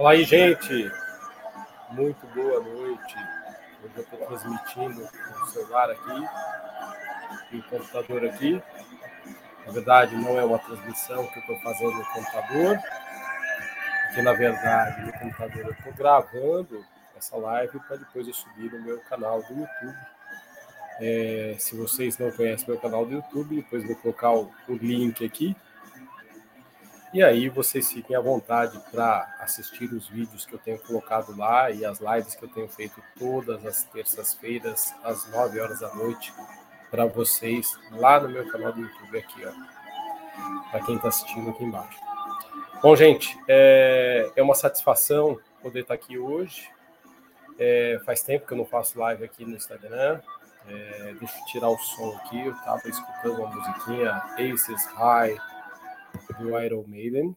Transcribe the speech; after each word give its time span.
Fala 0.00 0.12
aí, 0.12 0.24
gente. 0.24 0.90
Muito 1.90 2.26
boa 2.28 2.58
noite. 2.62 3.16
Hoje 3.84 3.92
eu 3.96 4.02
estou 4.02 4.18
transmitindo 4.18 5.02
o 5.04 5.46
celular 5.48 5.90
aqui 5.90 6.24
e 7.52 7.58
o 7.58 7.62
computador 7.64 8.24
aqui. 8.24 8.62
Na 9.66 9.72
verdade, 9.72 10.16
não 10.16 10.38
é 10.38 10.44
uma 10.46 10.58
transmissão 10.58 11.26
que 11.26 11.36
eu 11.36 11.40
estou 11.42 11.58
fazendo 11.58 11.92
no 11.92 12.04
computador, 12.06 12.78
porque 14.06 14.22
na 14.22 14.32
verdade 14.32 15.04
no 15.04 15.12
computador 15.12 15.66
eu 15.66 15.72
estou 15.72 15.92
gravando 15.92 16.82
essa 17.14 17.36
live 17.36 17.78
para 17.80 17.96
depois 17.96 18.26
eu 18.26 18.32
subir 18.32 18.72
no 18.72 18.80
meu 18.80 19.00
canal 19.00 19.42
do 19.42 19.52
YouTube. 19.52 19.98
É, 20.98 21.56
se 21.58 21.76
vocês 21.76 22.16
não 22.16 22.30
conhecem 22.30 22.66
meu 22.66 22.78
canal 22.78 23.04
do 23.04 23.16
YouTube, 23.16 23.56
depois 23.56 23.86
vou 23.86 23.96
colocar 23.96 24.32
o, 24.32 24.50
o 24.66 24.72
link 24.76 25.22
aqui 25.22 25.54
e 27.12 27.22
aí 27.24 27.48
vocês 27.48 27.90
fiquem 27.90 28.14
à 28.14 28.20
vontade 28.20 28.80
para 28.92 29.34
assistir 29.40 29.92
os 29.92 30.08
vídeos 30.08 30.46
que 30.46 30.54
eu 30.54 30.58
tenho 30.60 30.78
colocado 30.78 31.36
lá 31.36 31.68
e 31.68 31.84
as 31.84 31.98
lives 31.98 32.36
que 32.36 32.44
eu 32.44 32.48
tenho 32.48 32.68
feito 32.68 33.02
todas 33.18 33.66
as 33.66 33.82
terças-feiras, 33.82 34.94
às 35.02 35.28
9 35.28 35.60
horas 35.60 35.80
da 35.80 35.92
noite, 35.92 36.32
para 36.88 37.06
vocês 37.06 37.76
lá 37.90 38.20
no 38.20 38.28
meu 38.28 38.48
canal 38.48 38.72
do 38.72 38.80
YouTube 38.80 39.18
aqui, 39.18 39.42
ó. 39.44 40.70
Para 40.70 40.84
quem 40.86 40.96
está 40.96 41.08
assistindo 41.08 41.50
aqui 41.50 41.64
embaixo. 41.64 41.98
Bom, 42.80 42.94
gente, 42.94 43.36
é, 43.48 44.30
é 44.36 44.42
uma 44.42 44.54
satisfação 44.54 45.38
poder 45.60 45.80
estar 45.80 45.96
tá 45.96 46.02
aqui 46.02 46.16
hoje. 46.16 46.70
É, 47.58 48.00
faz 48.06 48.22
tempo 48.22 48.46
que 48.46 48.52
eu 48.52 48.58
não 48.58 48.64
faço 48.64 48.98
live 49.00 49.24
aqui 49.24 49.44
no 49.44 49.56
Instagram. 49.56 50.20
É, 50.68 51.14
deixa 51.18 51.38
eu 51.38 51.44
tirar 51.46 51.68
o 51.68 51.78
som 51.78 52.16
aqui. 52.18 52.46
Eu 52.46 52.52
estava 52.52 52.88
escutando 52.88 53.40
uma 53.40 53.48
musiquinha 53.48 54.12
Aces 54.38 54.86
High 54.94 55.49
do 56.40 56.58
Iron 56.60 56.84
Maiden 56.86 57.36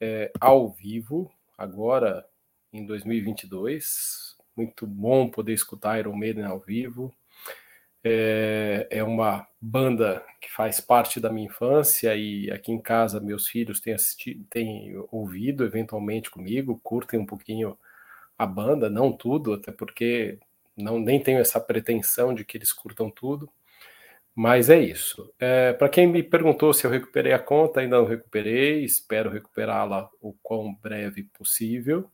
é, 0.00 0.32
ao 0.40 0.68
vivo, 0.70 1.30
agora 1.56 2.26
em 2.72 2.84
2022. 2.84 4.36
Muito 4.56 4.86
bom 4.86 5.28
poder 5.28 5.52
escutar 5.52 5.98
Iron 5.98 6.16
Maiden 6.16 6.44
ao 6.44 6.58
vivo. 6.58 7.12
É, 8.02 8.86
é, 8.90 9.02
uma 9.02 9.46
banda 9.60 10.24
que 10.40 10.50
faz 10.50 10.80
parte 10.80 11.20
da 11.20 11.30
minha 11.30 11.46
infância 11.46 12.14
e 12.14 12.50
aqui 12.50 12.72
em 12.72 12.80
casa 12.80 13.20
meus 13.20 13.48
filhos 13.48 13.80
têm, 13.80 13.92
assistido, 13.92 14.44
têm 14.48 14.94
ouvido 15.10 15.64
eventualmente 15.64 16.30
comigo, 16.30 16.80
curtem 16.82 17.18
um 17.18 17.26
pouquinho 17.26 17.76
a 18.38 18.46
banda, 18.46 18.88
não 18.88 19.12
tudo, 19.12 19.52
até 19.52 19.72
porque 19.72 20.38
não 20.76 21.00
nem 21.00 21.20
tenho 21.20 21.40
essa 21.40 21.60
pretensão 21.60 22.32
de 22.32 22.44
que 22.44 22.56
eles 22.56 22.72
curtam 22.72 23.10
tudo, 23.10 23.50
mas 24.38 24.70
é 24.70 24.80
isso. 24.80 25.34
É, 25.36 25.72
Para 25.72 25.88
quem 25.88 26.06
me 26.06 26.22
perguntou 26.22 26.72
se 26.72 26.86
eu 26.86 26.90
recuperei 26.92 27.32
a 27.32 27.40
conta, 27.40 27.80
ainda 27.80 27.96
não 27.98 28.04
recuperei, 28.04 28.84
espero 28.84 29.30
recuperá-la 29.30 30.08
o 30.20 30.32
quão 30.32 30.72
breve 30.76 31.24
possível. 31.24 32.08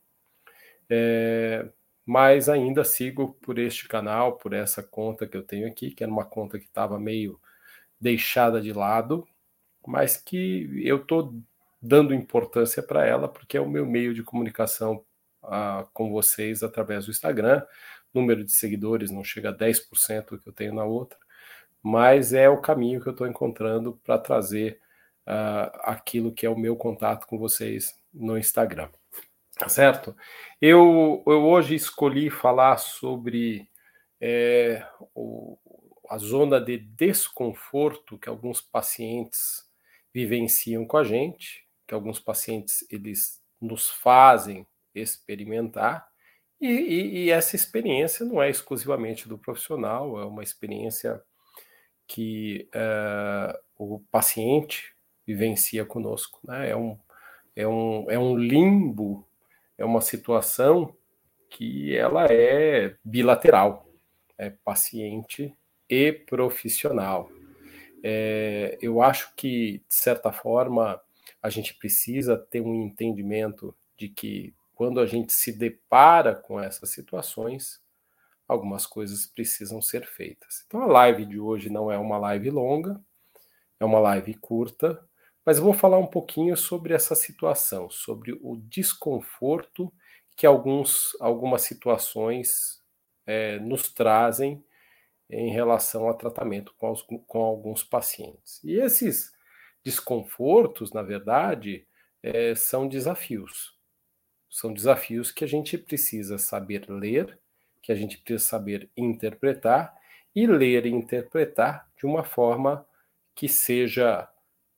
É, 0.88 1.68
mas 2.06 2.48
ainda 2.48 2.82
sigo 2.82 3.34
por 3.42 3.58
este 3.58 3.86
canal, 3.86 4.38
por 4.38 4.54
essa 4.54 4.82
conta 4.82 5.26
que 5.26 5.36
eu 5.36 5.42
tenho 5.42 5.68
aqui, 5.68 5.90
que 5.90 6.02
era 6.02 6.10
uma 6.10 6.24
conta 6.24 6.58
que 6.58 6.64
estava 6.64 6.98
meio 6.98 7.38
deixada 8.00 8.58
de 8.58 8.72
lado, 8.72 9.28
mas 9.86 10.16
que 10.16 10.70
eu 10.82 10.96
estou 11.02 11.34
dando 11.80 12.14
importância 12.14 12.82
para 12.82 13.04
ela, 13.06 13.28
porque 13.28 13.58
é 13.58 13.60
o 13.60 13.68
meu 13.68 13.84
meio 13.84 14.14
de 14.14 14.22
comunicação 14.22 15.04
ah, 15.42 15.86
com 15.92 16.10
vocês 16.10 16.62
através 16.62 17.04
do 17.04 17.10
Instagram. 17.10 17.62
número 18.14 18.44
de 18.44 18.52
seguidores 18.52 19.10
não 19.10 19.22
chega 19.24 19.50
a 19.50 19.56
10% 19.56 20.38
que 20.40 20.48
eu 20.48 20.52
tenho 20.54 20.74
na 20.74 20.84
outra 20.84 21.18
mas 21.84 22.32
é 22.32 22.48
o 22.48 22.62
caminho 22.62 22.98
que 22.98 23.06
eu 23.06 23.12
estou 23.12 23.26
encontrando 23.26 24.00
para 24.02 24.18
trazer 24.18 24.80
uh, 25.28 25.68
aquilo 25.82 26.32
que 26.32 26.46
é 26.46 26.48
o 26.48 26.58
meu 26.58 26.74
contato 26.76 27.26
com 27.26 27.38
vocês 27.38 27.94
no 28.10 28.38
Instagram. 28.38 28.88
Tá 29.58 29.68
certo? 29.68 30.16
Eu, 30.62 31.22
eu 31.26 31.44
hoje 31.44 31.74
escolhi 31.74 32.30
falar 32.30 32.78
sobre 32.78 33.68
é, 34.18 34.84
o, 35.14 35.58
a 36.08 36.16
zona 36.16 36.58
de 36.58 36.78
desconforto 36.78 38.18
que 38.18 38.30
alguns 38.30 38.62
pacientes 38.62 39.68
vivenciam 40.12 40.86
com 40.86 40.96
a 40.96 41.04
gente, 41.04 41.66
que 41.86 41.92
alguns 41.92 42.18
pacientes 42.18 42.82
eles 42.90 43.42
nos 43.60 43.90
fazem 43.90 44.66
experimentar, 44.94 46.08
e, 46.58 46.66
e, 46.66 47.24
e 47.24 47.30
essa 47.30 47.54
experiência 47.54 48.24
não 48.24 48.42
é 48.42 48.48
exclusivamente 48.48 49.28
do 49.28 49.36
profissional, 49.36 50.18
é 50.18 50.24
uma 50.24 50.42
experiência 50.42 51.22
que 52.06 52.68
uh, 52.74 53.58
o 53.78 54.00
paciente 54.10 54.94
vivencia 55.26 55.84
conosco. 55.84 56.38
Né? 56.44 56.70
É, 56.70 56.76
um, 56.76 56.98
é, 57.56 57.66
um, 57.66 58.10
é 58.10 58.18
um 58.18 58.36
limbo, 58.36 59.26
é 59.76 59.84
uma 59.84 60.00
situação 60.00 60.94
que 61.48 61.96
ela 61.96 62.26
é 62.26 62.96
bilateral, 63.04 63.88
é 64.36 64.50
paciente 64.50 65.56
e 65.88 66.12
profissional. 66.12 67.30
É, 68.02 68.76
eu 68.82 69.00
acho 69.00 69.34
que, 69.34 69.82
de 69.88 69.94
certa 69.94 70.32
forma, 70.32 71.00
a 71.42 71.48
gente 71.48 71.74
precisa 71.74 72.36
ter 72.36 72.60
um 72.60 72.74
entendimento 72.74 73.74
de 73.96 74.08
que 74.08 74.54
quando 74.74 74.98
a 75.00 75.06
gente 75.06 75.32
se 75.32 75.52
depara 75.52 76.34
com 76.34 76.60
essas 76.60 76.90
situações, 76.90 77.80
algumas 78.46 78.86
coisas 78.86 79.26
precisam 79.26 79.80
ser 79.80 80.06
feitas. 80.06 80.64
Então 80.66 80.82
a 80.82 80.86
live 80.86 81.24
de 81.24 81.38
hoje 81.40 81.70
não 81.70 81.90
é 81.90 81.98
uma 81.98 82.18
live 82.18 82.50
longa, 82.50 83.00
é 83.80 83.84
uma 83.84 83.98
live 83.98 84.34
curta, 84.34 85.02
mas 85.44 85.58
vou 85.58 85.72
falar 85.72 85.98
um 85.98 86.06
pouquinho 86.06 86.56
sobre 86.56 86.94
essa 86.94 87.14
situação, 87.14 87.90
sobre 87.90 88.32
o 88.42 88.56
desconforto 88.56 89.92
que 90.36 90.46
alguns, 90.46 91.16
algumas 91.20 91.62
situações 91.62 92.80
é, 93.26 93.58
nos 93.58 93.88
trazem 93.92 94.64
em 95.30 95.50
relação 95.50 96.06
ao 96.06 96.16
tratamento 96.16 96.74
com, 96.76 96.90
os, 96.90 97.02
com 97.02 97.38
alguns 97.40 97.82
pacientes. 97.82 98.62
E 98.64 98.74
esses 98.74 99.32
desconfortos, 99.84 100.92
na 100.92 101.02
verdade, 101.02 101.86
é, 102.22 102.54
são 102.54 102.88
desafios. 102.88 103.74
São 104.50 104.72
desafios 104.72 105.30
que 105.30 105.44
a 105.44 105.48
gente 105.48 105.76
precisa 105.76 106.38
saber 106.38 106.88
ler 106.88 107.38
que 107.84 107.92
a 107.92 107.94
gente 107.94 108.16
precisa 108.16 108.42
saber 108.42 108.90
interpretar 108.96 109.94
e 110.34 110.46
ler 110.46 110.86
e 110.86 110.90
interpretar 110.90 111.86
de 111.98 112.06
uma 112.06 112.24
forma 112.24 112.86
que 113.34 113.46
seja 113.46 114.26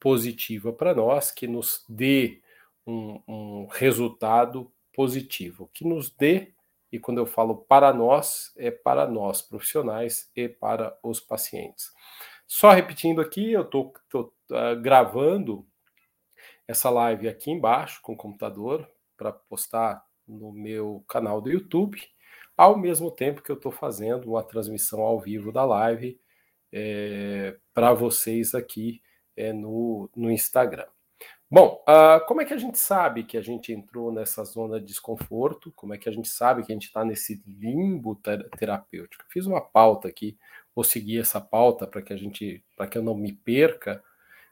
positiva 0.01 0.73
para 0.73 0.93
nós, 0.93 1.31
que 1.31 1.47
nos 1.47 1.85
dê 1.89 2.43
um, 2.85 3.23
um, 3.29 3.67
resultado 3.71 4.73
positivo, 4.93 5.71
que 5.73 5.85
nos 5.87 6.11
dê, 6.11 6.53
e 6.91 6.99
quando 6.99 7.19
eu 7.19 7.27
falo 7.27 7.59
para 7.59 7.93
nós, 7.93 8.53
é 8.57 8.73
para 8.73 9.07
nós 9.07 9.41
profissionais 9.41 10.29
e 10.35 10.49
para 10.49 10.99
os 11.01 11.21
pacientes. 11.21 11.93
Só 12.45 12.73
repetindo 12.73 13.21
aqui, 13.21 13.53
eu 13.53 13.63
estou 13.63 13.95
uh, 14.17 14.81
gravando 14.83 15.65
essa 16.67 16.91
live 16.91 17.29
aqui 17.29 17.53
embaixo 17.53 18.03
com 18.03 18.15
o 18.15 18.17
computador 18.17 18.91
para 19.17 19.31
postar 19.31 20.05
no 20.27 20.53
meu 20.53 21.05
canal 21.07 21.41
do 21.41 21.51
YouTube 21.51 22.01
ao 22.57 22.79
mesmo 22.79 23.11
tempo 23.11 23.43
que 23.43 23.51
eu 23.51 23.57
estou 23.57 23.73
fazendo 23.73 24.31
uma 24.31 24.43
transmissão 24.43 25.01
ao 25.01 25.21
vivo 25.21 25.53
da 25.53 25.65
live 25.65 26.19
é, 26.73 27.57
para 27.75 27.93
vocês 27.93 28.55
aqui 28.55 29.01
é, 29.37 29.53
no, 29.53 30.11
no 30.17 30.31
Instagram. 30.31 30.87
Bom, 31.49 31.81
uh, 31.89 32.27
como 32.27 32.41
é 32.41 32.45
que 32.45 32.53
a 32.53 32.59
gente 32.59 32.77
sabe 32.77 33.23
que 33.23 33.37
a 33.37 33.41
gente 33.41 33.73
entrou 33.73 34.11
nessa 34.11 34.43
zona 34.43 34.81
de 34.81 34.87
desconforto? 34.87 35.73
Como 35.77 35.95
é 35.95 35.99
que 35.99 36.09
a 36.09 36.13
gente 36.13 36.29
sabe 36.29 36.65
que 36.65 36.73
a 36.73 36.75
gente 36.75 36.87
está 36.87 37.05
nesse 37.05 37.41
limbo 37.47 38.17
ter 38.17 38.49
terapêutico? 38.51 39.25
Fiz 39.29 39.47
uma 39.47 39.61
pauta 39.61 40.09
aqui, 40.09 40.37
vou 40.75 40.83
seguir 40.83 41.21
essa 41.21 41.41
pauta 41.41 41.87
para 41.87 42.03
que 42.03 42.13
a 42.13 42.17
gente, 42.17 42.65
para 42.77 42.89
que 42.89 42.99
eu 42.99 43.03
não 43.03 43.15
me 43.15 43.33
perca 43.33 44.03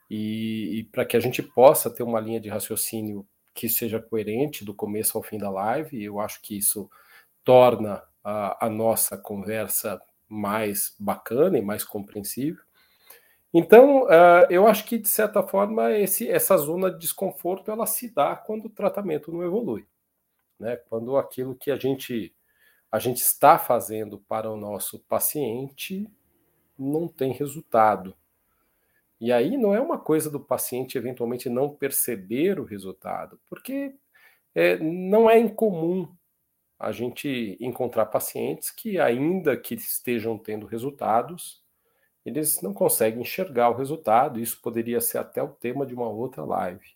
e, 0.08 0.78
e 0.78 0.84
para 0.84 1.04
que 1.04 1.16
a 1.16 1.20
gente 1.20 1.42
possa 1.42 1.90
ter 1.90 2.04
uma 2.04 2.20
linha 2.20 2.40
de 2.40 2.48
raciocínio 2.48 3.26
que 3.52 3.68
seja 3.68 4.00
coerente 4.00 4.64
do 4.64 4.72
começo 4.72 5.18
ao 5.18 5.24
fim 5.24 5.36
da 5.36 5.50
live. 5.50 6.00
Eu 6.00 6.20
acho 6.20 6.40
que 6.42 6.56
isso 6.56 6.88
torna 7.44 8.02
a, 8.22 8.66
a 8.66 8.70
nossa 8.70 9.16
conversa 9.16 10.00
mais 10.28 10.94
bacana 10.98 11.58
e 11.58 11.62
mais 11.62 11.84
compreensível. 11.84 12.62
Então, 13.52 14.04
uh, 14.04 14.46
eu 14.50 14.66
acho 14.66 14.84
que, 14.84 14.98
de 14.98 15.08
certa 15.08 15.42
forma, 15.42 15.92
esse, 15.92 16.28
essa 16.28 16.56
zona 16.56 16.90
de 16.90 16.98
desconforto 16.98 17.70
ela 17.70 17.86
se 17.86 18.12
dá 18.12 18.34
quando 18.34 18.66
o 18.66 18.70
tratamento 18.70 19.30
não 19.30 19.44
evolui. 19.44 19.86
Né? 20.58 20.76
Quando 20.88 21.16
aquilo 21.16 21.54
que 21.54 21.70
a 21.70 21.76
gente, 21.76 22.34
a 22.90 22.98
gente 22.98 23.18
está 23.18 23.56
fazendo 23.56 24.18
para 24.18 24.50
o 24.50 24.56
nosso 24.56 24.98
paciente 25.00 26.10
não 26.76 27.06
tem 27.06 27.32
resultado. 27.32 28.16
E 29.20 29.32
aí 29.32 29.56
não 29.56 29.72
é 29.72 29.80
uma 29.80 29.98
coisa 29.98 30.28
do 30.28 30.40
paciente 30.40 30.98
eventualmente 30.98 31.48
não 31.48 31.70
perceber 31.70 32.58
o 32.58 32.64
resultado, 32.64 33.38
porque 33.48 33.94
é, 34.52 34.76
não 34.78 35.30
é 35.30 35.38
incomum 35.38 36.08
a 36.78 36.92
gente 36.92 37.56
encontrar 37.60 38.06
pacientes 38.06 38.70
que, 38.70 38.98
ainda 38.98 39.56
que 39.56 39.74
estejam 39.74 40.36
tendo 40.36 40.66
resultados, 40.66 41.62
eles 42.24 42.60
não 42.62 42.72
conseguem 42.72 43.20
enxergar 43.20 43.70
o 43.70 43.76
resultado. 43.76 44.40
Isso 44.40 44.60
poderia 44.60 45.00
ser 45.00 45.18
até 45.18 45.42
o 45.42 45.48
tema 45.48 45.86
de 45.86 45.94
uma 45.94 46.08
outra 46.08 46.44
live. 46.44 46.86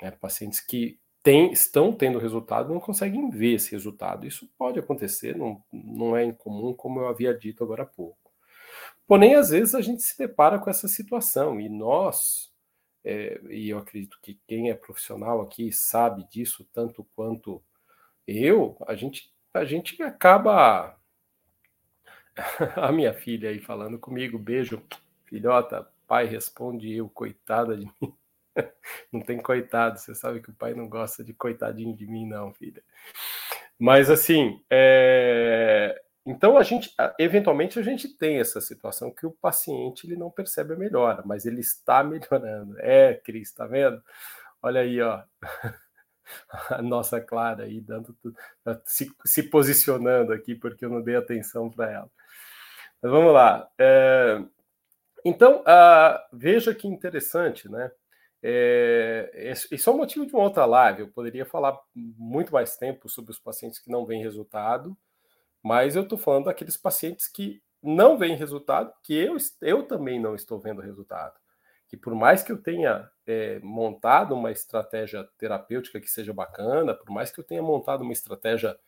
Né? 0.00 0.10
Pacientes 0.12 0.60
que 0.60 0.98
tem, 1.22 1.50
estão 1.50 1.92
tendo 1.92 2.20
resultado 2.20 2.72
não 2.72 2.80
conseguem 2.80 3.28
ver 3.30 3.54
esse 3.54 3.72
resultado. 3.72 4.26
Isso 4.26 4.48
pode 4.56 4.78
acontecer, 4.78 5.36
não, 5.36 5.60
não 5.72 6.16
é 6.16 6.24
incomum, 6.24 6.72
como 6.72 7.00
eu 7.00 7.08
havia 7.08 7.36
dito 7.36 7.64
agora 7.64 7.82
há 7.82 7.86
pouco. 7.86 8.32
Porém, 9.06 9.34
às 9.34 9.50
vezes 9.50 9.74
a 9.74 9.80
gente 9.80 10.02
se 10.02 10.16
depara 10.16 10.58
com 10.58 10.70
essa 10.70 10.86
situação 10.86 11.60
e 11.60 11.68
nós, 11.68 12.52
é, 13.04 13.40
e 13.50 13.68
eu 13.70 13.78
acredito 13.78 14.18
que 14.22 14.38
quem 14.46 14.70
é 14.70 14.74
profissional 14.74 15.40
aqui 15.40 15.72
sabe 15.72 16.24
disso 16.28 16.64
tanto 16.72 17.04
quanto 17.16 17.62
eu, 18.26 18.76
a 18.86 18.94
gente, 18.94 19.32
a 19.54 19.64
gente 19.64 20.02
acaba. 20.02 20.96
a 22.76 22.92
minha 22.92 23.14
filha 23.14 23.50
aí 23.50 23.60
falando 23.60 23.98
comigo, 23.98 24.38
beijo, 24.38 24.82
filhota, 25.24 25.88
pai 26.06 26.26
responde 26.26 26.92
eu, 26.92 27.08
coitada 27.08 27.76
de 27.76 27.86
mim. 28.00 28.14
não 29.12 29.20
tem 29.20 29.38
coitado, 29.38 29.98
você 29.98 30.14
sabe 30.14 30.40
que 30.40 30.50
o 30.50 30.54
pai 30.54 30.74
não 30.74 30.88
gosta 30.88 31.22
de 31.22 31.32
coitadinho 31.32 31.94
de 31.94 32.06
mim, 32.06 32.26
não, 32.26 32.52
filha. 32.52 32.82
Mas 33.78 34.10
assim, 34.10 34.62
é... 34.70 36.00
então 36.24 36.56
a 36.56 36.62
gente, 36.62 36.94
eventualmente 37.18 37.78
a 37.78 37.82
gente 37.82 38.08
tem 38.08 38.38
essa 38.38 38.60
situação 38.60 39.10
que 39.10 39.26
o 39.26 39.30
paciente 39.30 40.06
ele 40.06 40.16
não 40.16 40.30
percebe 40.30 40.74
a 40.74 40.76
melhora, 40.76 41.22
mas 41.24 41.46
ele 41.46 41.60
está 41.60 42.02
melhorando. 42.04 42.76
É, 42.80 43.14
Cris, 43.14 43.52
tá 43.52 43.66
vendo? 43.66 44.02
Olha 44.62 44.80
aí, 44.80 45.00
ó. 45.00 45.22
A 46.70 46.82
nossa 46.82 47.20
Clara 47.20 47.64
aí 47.64 47.80
dando 47.80 48.16
se, 48.84 49.10
se 49.24 49.42
posicionando 49.44 50.32
aqui 50.32 50.54
porque 50.54 50.84
eu 50.84 50.90
não 50.90 51.02
dei 51.02 51.16
atenção 51.16 51.70
para 51.70 51.90
ela. 51.90 52.10
Mas 53.02 53.12
vamos 53.12 53.32
lá. 53.32 53.68
É... 53.78 54.42
Então, 55.24 55.64
veja 56.32 56.74
que 56.74 56.86
interessante, 56.86 57.68
né? 57.68 57.90
É, 58.42 59.52
isso 59.72 59.90
é 59.90 59.92
um 59.92 59.96
motivo 59.96 60.24
de 60.24 60.32
uma 60.32 60.44
outra 60.44 60.64
live. 60.64 61.00
Eu 61.00 61.08
poderia 61.08 61.44
falar 61.44 61.76
muito 61.94 62.52
mais 62.52 62.76
tempo 62.76 63.08
sobre 63.08 63.32
os 63.32 63.38
pacientes 63.38 63.80
que 63.80 63.90
não 63.90 64.06
vêm 64.06 64.22
resultado, 64.22 64.96
mas 65.60 65.96
eu 65.96 66.02
estou 66.02 66.16
falando 66.16 66.44
daqueles 66.44 66.76
pacientes 66.76 67.26
que 67.26 67.60
não 67.82 68.16
vêm 68.16 68.36
resultado, 68.36 68.92
que 69.02 69.14
eu, 69.14 69.36
eu 69.62 69.82
também 69.86 70.20
não 70.20 70.34
estou 70.36 70.60
vendo 70.60 70.80
resultado. 70.80 71.34
Que 71.88 71.96
por 71.96 72.14
mais 72.14 72.42
que 72.44 72.52
eu 72.52 72.62
tenha 72.62 73.10
é, 73.26 73.58
montado 73.60 74.34
uma 74.34 74.50
estratégia 74.50 75.24
terapêutica 75.36 76.00
que 76.00 76.08
seja 76.08 76.32
bacana, 76.32 76.94
por 76.94 77.10
mais 77.10 77.30
que 77.30 77.40
eu 77.40 77.44
tenha 77.44 77.62
montado 77.62 78.02
uma 78.02 78.12
estratégia 78.12 78.78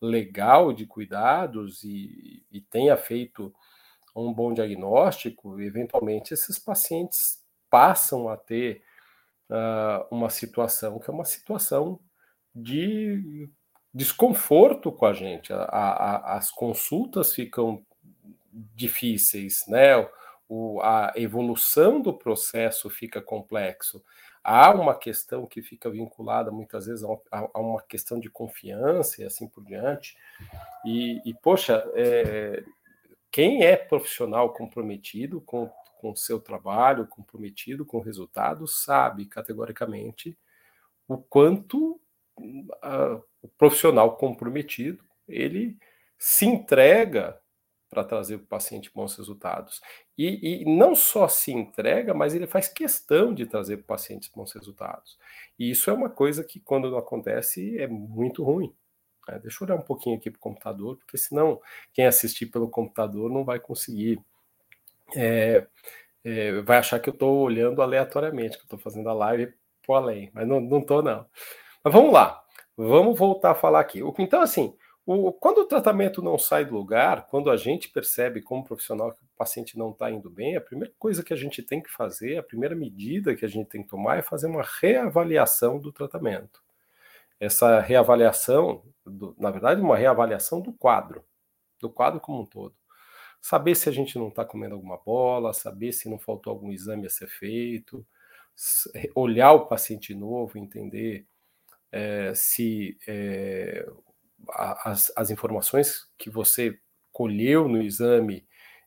legal 0.00 0.72
de 0.72 0.86
cuidados 0.86 1.82
e, 1.82 2.44
e 2.50 2.60
tenha 2.60 2.96
feito 2.96 3.54
um 4.14 4.32
bom 4.32 4.52
diagnóstico, 4.52 5.60
eventualmente 5.60 6.32
esses 6.32 6.58
pacientes 6.58 7.42
passam 7.70 8.28
a 8.28 8.36
ter 8.36 8.82
uh, 9.50 10.06
uma 10.10 10.30
situação 10.30 10.98
que 10.98 11.10
é 11.10 11.12
uma 11.12 11.24
situação 11.24 12.00
de 12.54 13.48
desconforto 13.92 14.90
com 14.92 15.06
a 15.06 15.12
gente. 15.12 15.52
A, 15.52 15.62
a, 15.64 16.36
as 16.36 16.50
consultas 16.50 17.34
ficam 17.34 17.84
difíceis, 18.52 19.64
né? 19.68 20.08
O, 20.48 20.80
a 20.80 21.12
evolução 21.16 22.00
do 22.00 22.12
processo 22.12 22.88
fica 22.88 23.20
complexo. 23.20 24.02
Há 24.42 24.70
uma 24.72 24.94
questão 24.94 25.44
que 25.44 25.60
fica 25.60 25.90
vinculada 25.90 26.52
muitas 26.52 26.86
vezes 26.86 27.04
a, 27.04 27.48
a 27.52 27.60
uma 27.60 27.82
questão 27.82 28.20
de 28.20 28.30
confiança 28.30 29.22
e 29.22 29.24
assim 29.24 29.48
por 29.48 29.64
diante. 29.64 30.16
E, 30.84 31.20
e 31.24 31.34
poxa, 31.34 31.84
é, 31.94 32.62
quem 33.30 33.64
é 33.64 33.76
profissional 33.76 34.52
comprometido 34.52 35.40
com 35.40 35.68
com 35.98 36.14
seu 36.14 36.38
trabalho, 36.38 37.06
comprometido 37.06 37.84
com 37.84 37.98
o 37.98 38.02
resultado, 38.02 38.66
sabe 38.68 39.26
categoricamente 39.26 40.38
o 41.08 41.18
quanto 41.18 42.00
uh, 42.38 43.22
o 43.42 43.48
profissional 43.56 44.16
comprometido 44.16 45.02
ele 45.28 45.76
se 46.18 46.46
entrega 46.46 47.40
para 47.96 48.04
trazer 48.04 48.36
para 48.36 48.44
o 48.44 48.48
paciente 48.48 48.90
bons 48.94 49.16
resultados. 49.16 49.80
E, 50.18 50.62
e, 50.62 50.76
não 50.76 50.94
só 50.94 51.26
se 51.28 51.50
entrega, 51.50 52.12
mas 52.12 52.34
ele 52.34 52.46
faz 52.46 52.68
questão 52.68 53.32
de 53.32 53.46
trazer 53.46 53.78
para 53.78 53.84
o 53.84 53.86
paciente 53.86 54.30
bons 54.36 54.52
resultados. 54.52 55.18
E 55.58 55.70
isso 55.70 55.88
é 55.88 55.94
uma 55.94 56.10
coisa 56.10 56.44
que, 56.44 56.60
quando 56.60 56.90
não 56.90 56.98
acontece, 56.98 57.78
é 57.78 57.86
muito 57.86 58.44
ruim. 58.44 58.70
Né? 59.26 59.38
Deixa 59.38 59.64
eu 59.64 59.66
olhar 59.66 59.76
um 59.76 59.82
pouquinho 59.82 60.14
aqui 60.14 60.30
para 60.30 60.36
o 60.36 60.40
computador, 60.40 60.98
porque 60.98 61.16
senão 61.16 61.58
quem 61.94 62.04
assistir 62.04 62.44
pelo 62.46 62.68
computador 62.68 63.30
não 63.30 63.46
vai 63.46 63.58
conseguir 63.58 64.20
é, 65.16 65.66
é, 66.22 66.60
vai 66.60 66.76
achar 66.76 67.00
que 67.00 67.08
eu 67.08 67.14
estou 67.14 67.38
olhando 67.38 67.80
aleatoriamente, 67.80 68.58
que 68.58 68.62
eu 68.64 68.66
estou 68.66 68.78
fazendo 68.78 69.08
a 69.08 69.14
live 69.14 69.54
por 69.82 69.94
além, 69.94 70.30
mas 70.34 70.46
não 70.46 70.80
estou 70.80 71.02
não. 71.02 71.24
Mas 71.82 71.94
vamos 71.94 72.12
lá, 72.12 72.44
vamos 72.76 73.18
voltar 73.18 73.52
a 73.52 73.54
falar 73.54 73.80
aqui. 73.80 74.00
Então, 74.18 74.42
assim, 74.42 74.76
o, 75.06 75.32
quando 75.32 75.58
o 75.58 75.66
tratamento 75.66 76.20
não 76.20 76.36
sai 76.38 76.64
do 76.64 76.74
lugar, 76.74 77.26
quando 77.28 77.50
a 77.50 77.56
gente 77.56 77.88
percebe 77.88 78.42
como 78.42 78.64
profissional 78.64 79.12
que 79.12 79.22
o 79.22 79.36
paciente 79.36 79.78
não 79.78 79.90
está 79.90 80.10
indo 80.10 80.28
bem, 80.28 80.56
a 80.56 80.60
primeira 80.60 80.92
coisa 80.98 81.22
que 81.22 81.32
a 81.32 81.36
gente 81.36 81.62
tem 81.62 81.80
que 81.80 81.90
fazer, 81.90 82.36
a 82.36 82.42
primeira 82.42 82.74
medida 82.74 83.34
que 83.34 83.44
a 83.44 83.48
gente 83.48 83.68
tem 83.68 83.82
que 83.82 83.88
tomar 83.88 84.18
é 84.18 84.22
fazer 84.22 84.48
uma 84.48 84.64
reavaliação 84.80 85.78
do 85.78 85.92
tratamento. 85.92 86.62
Essa 87.38 87.80
reavaliação, 87.80 88.82
do, 89.04 89.34
na 89.38 89.50
verdade, 89.50 89.80
uma 89.80 89.96
reavaliação 89.96 90.60
do 90.60 90.72
quadro, 90.72 91.24
do 91.80 91.88
quadro 91.88 92.20
como 92.20 92.42
um 92.42 92.46
todo 92.46 92.74
saber 93.46 93.76
se 93.76 93.88
a 93.88 93.92
gente 93.92 94.18
não 94.18 94.26
está 94.26 94.44
comendo 94.44 94.74
alguma 94.74 94.96
bola, 94.96 95.52
saber 95.52 95.92
se 95.92 96.08
não 96.08 96.18
faltou 96.18 96.52
algum 96.52 96.72
exame 96.72 97.06
a 97.06 97.10
ser 97.10 97.28
feito, 97.28 98.04
olhar 99.14 99.52
o 99.52 99.66
paciente 99.66 100.12
novo, 100.14 100.58
entender 100.58 101.24
é, 101.92 102.32
se 102.34 102.98
é, 103.06 103.88
as, 104.48 105.12
as 105.16 105.30
informações 105.30 106.08
que 106.18 106.30
você 106.30 106.78
colheu 107.12 107.68
no 107.68 107.82
exame 107.82 108.46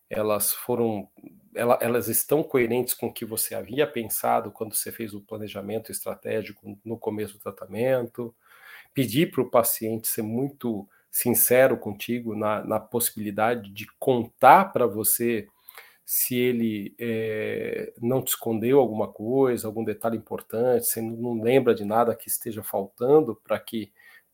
elas 0.09 0.53
foram 0.53 1.07
elas 1.53 2.07
estão 2.07 2.43
coerentes 2.43 2.93
com 2.93 3.07
o 3.07 3.13
que 3.13 3.25
você 3.25 3.55
havia 3.55 3.85
pensado 3.85 4.51
quando 4.51 4.75
você 4.75 4.91
fez 4.91 5.13
o 5.13 5.21
planejamento 5.21 5.91
estratégico 5.91 6.77
no 6.85 6.97
começo 6.97 7.33
do 7.33 7.39
tratamento? 7.39 8.33
Pedir 8.93 9.31
para 9.31 9.41
o 9.41 9.49
paciente 9.49 10.07
ser 10.07 10.21
muito 10.21 10.87
sincero 11.11 11.77
contigo 11.77 12.35
na, 12.35 12.63
na 12.63 12.79
possibilidade 12.79 13.71
de 13.71 13.87
contar 13.99 14.71
para 14.71 14.85
você 14.85 15.47
se 16.05 16.35
ele 16.35 16.95
é, 16.99 17.93
não 18.01 18.21
te 18.23 18.29
escondeu 18.29 18.79
alguma 18.79 19.07
coisa, 19.07 19.67
algum 19.67 19.83
detalhe 19.83 20.17
importante, 20.17 20.85
se 20.85 21.01
não 21.01 21.41
lembra 21.41 21.75
de 21.75 21.85
nada 21.85 22.15
que 22.15 22.27
esteja 22.27 22.63
faltando 22.63 23.35
para 23.43 23.59
que, 23.59 23.91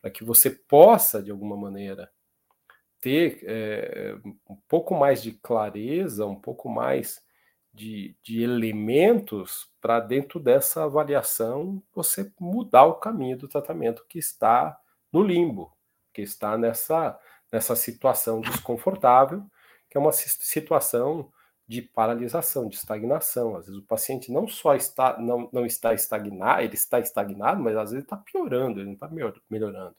que 0.09 0.23
você 0.23 0.49
possa, 0.49 1.21
de 1.21 1.31
alguma 1.31 1.57
maneira, 1.57 2.11
ter 2.99 3.39
é, 3.43 4.15
um 4.49 4.55
pouco 4.67 4.95
mais 4.95 5.21
de 5.21 5.31
clareza, 5.33 6.25
um 6.25 6.39
pouco 6.39 6.69
mais 6.69 7.23
de, 7.73 8.15
de 8.23 8.41
elementos 8.41 9.69
para 9.81 9.99
dentro 9.99 10.39
dessa 10.39 10.85
avaliação 10.85 11.83
você 11.93 12.31
mudar 12.39 12.85
o 12.85 12.95
caminho 12.95 13.37
do 13.37 13.47
tratamento 13.47 14.05
que 14.07 14.17
está 14.17 14.79
no 15.11 15.21
limbo, 15.21 15.71
que 16.13 16.21
está 16.21 16.57
nessa, 16.57 17.19
nessa 17.51 17.75
situação 17.75 18.39
desconfortável, 18.41 19.43
que 19.89 19.97
é 19.97 19.99
uma 19.99 20.11
situação 20.11 21.31
de 21.67 21.81
paralisação, 21.81 22.67
de 22.67 22.75
estagnação. 22.75 23.55
Às 23.55 23.67
vezes 23.67 23.81
o 23.81 23.85
paciente 23.85 24.31
não 24.31 24.47
só 24.47 24.75
está 24.75 25.17
não, 25.19 25.49
não 25.51 25.65
está 25.65 25.93
estagnado, 25.93 26.61
ele 26.61 26.75
está 26.75 26.99
estagnado, 26.99 27.61
mas 27.61 27.75
às 27.75 27.91
vezes 27.91 28.03
está 28.03 28.17
piorando, 28.17 28.79
ele 28.79 28.87
não 28.87 28.93
está 28.93 29.09
melhorando. 29.49 29.95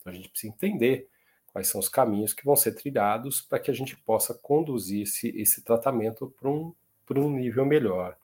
Então 0.00 0.12
a 0.12 0.14
gente 0.14 0.28
precisa 0.28 0.52
entender 0.52 1.08
quais 1.52 1.68
são 1.68 1.80
os 1.80 1.88
caminhos 1.88 2.32
que 2.32 2.44
vão 2.44 2.54
ser 2.54 2.72
trilhados 2.72 3.40
para 3.40 3.58
que 3.58 3.70
a 3.70 3.74
gente 3.74 3.96
possa 3.96 4.34
conduzir 4.34 5.02
esse, 5.02 5.28
esse 5.40 5.62
tratamento 5.62 6.32
para 6.38 6.48
um, 6.48 6.74
um 7.10 7.30
nível 7.30 7.64
melhor. 7.64 8.16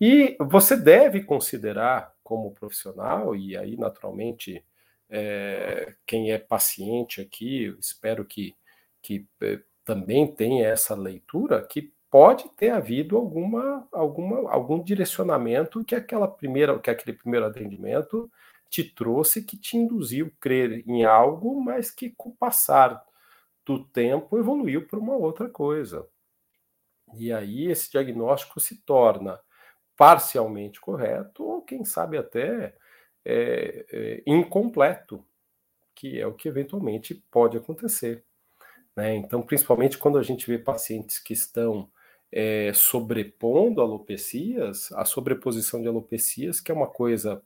E 0.00 0.36
você 0.40 0.76
deve 0.76 1.22
considerar 1.22 2.14
como 2.22 2.52
profissional, 2.52 3.34
e 3.34 3.56
aí 3.56 3.76
naturalmente 3.76 4.64
é, 5.08 5.94
quem 6.06 6.30
é 6.30 6.38
paciente 6.38 7.20
aqui, 7.20 7.74
espero 7.80 8.24
que, 8.24 8.54
que 9.02 9.26
é, 9.40 9.60
também 9.84 10.26
tenha 10.26 10.68
essa 10.68 10.94
leitura, 10.94 11.62
que 11.66 11.92
pode 12.10 12.48
ter 12.50 12.70
havido 12.70 13.16
alguma, 13.16 13.86
alguma, 13.92 14.50
algum 14.50 14.82
direcionamento 14.82 15.84
que 15.84 15.94
aquela 15.94 16.26
primeira, 16.26 16.78
que 16.78 16.90
aquele 16.90 17.16
primeiro 17.16 17.46
atendimento 17.46 18.30
te 18.68 18.84
trouxe, 18.84 19.44
que 19.44 19.56
te 19.56 19.76
induziu 19.76 20.26
a 20.26 20.40
crer 20.40 20.84
em 20.86 21.04
algo, 21.04 21.60
mas 21.60 21.90
que 21.90 22.10
com 22.10 22.30
o 22.30 22.36
passar 22.36 23.02
do 23.64 23.84
tempo 23.84 24.38
evoluiu 24.38 24.86
para 24.86 24.98
uma 24.98 25.16
outra 25.16 25.48
coisa. 25.48 26.06
E 27.14 27.32
aí 27.32 27.70
esse 27.70 27.90
diagnóstico 27.90 28.60
se 28.60 28.82
torna 28.82 29.38
parcialmente 29.96 30.80
correto, 30.80 31.44
ou 31.44 31.62
quem 31.62 31.84
sabe 31.84 32.16
até 32.16 32.74
é, 33.24 33.86
é, 33.90 34.22
incompleto, 34.26 35.24
que 35.94 36.20
é 36.20 36.26
o 36.26 36.34
que 36.34 36.48
eventualmente 36.48 37.14
pode 37.30 37.56
acontecer. 37.56 38.24
Né? 38.94 39.16
Então, 39.16 39.42
principalmente 39.42 39.98
quando 39.98 40.18
a 40.18 40.22
gente 40.22 40.46
vê 40.46 40.58
pacientes 40.58 41.18
que 41.18 41.32
estão 41.32 41.90
é, 42.30 42.72
sobrepondo 42.74 43.80
alopecias, 43.80 44.92
a 44.92 45.04
sobreposição 45.04 45.80
de 45.80 45.88
alopecias, 45.88 46.60
que 46.60 46.70
é 46.70 46.74
uma 46.74 46.86
coisa 46.86 47.42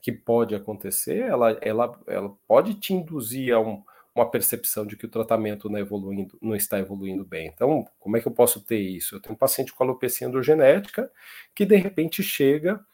que 0.00 0.12
pode 0.12 0.54
acontecer, 0.54 1.20
ela, 1.20 1.52
ela, 1.60 2.00
ela 2.06 2.36
pode 2.46 2.74
te 2.74 2.92
induzir 2.92 3.54
a 3.54 3.60
um, 3.60 3.82
uma 4.14 4.28
percepção 4.28 4.84
de 4.86 4.96
que 4.96 5.06
o 5.06 5.10
tratamento 5.10 5.70
não, 5.70 5.78
é 5.78 5.80
evoluindo, 5.80 6.36
não 6.42 6.56
está 6.56 6.78
evoluindo 6.78 7.24
bem. 7.24 7.46
Então, 7.46 7.86
como 8.00 8.16
é 8.16 8.20
que 8.20 8.26
eu 8.26 8.32
posso 8.32 8.60
ter 8.60 8.80
isso? 8.80 9.14
Eu 9.14 9.20
tenho 9.20 9.34
um 9.34 9.38
paciente 9.38 9.72
com 9.72 9.84
alopecia 9.84 10.26
endogenética 10.26 11.10
que, 11.54 11.64
de 11.64 11.76
repente, 11.76 12.22
chega 12.22 12.84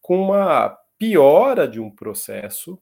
com 0.00 0.20
uma 0.20 0.78
piora 0.98 1.66
de 1.66 1.80
um 1.80 1.90
processo 1.90 2.78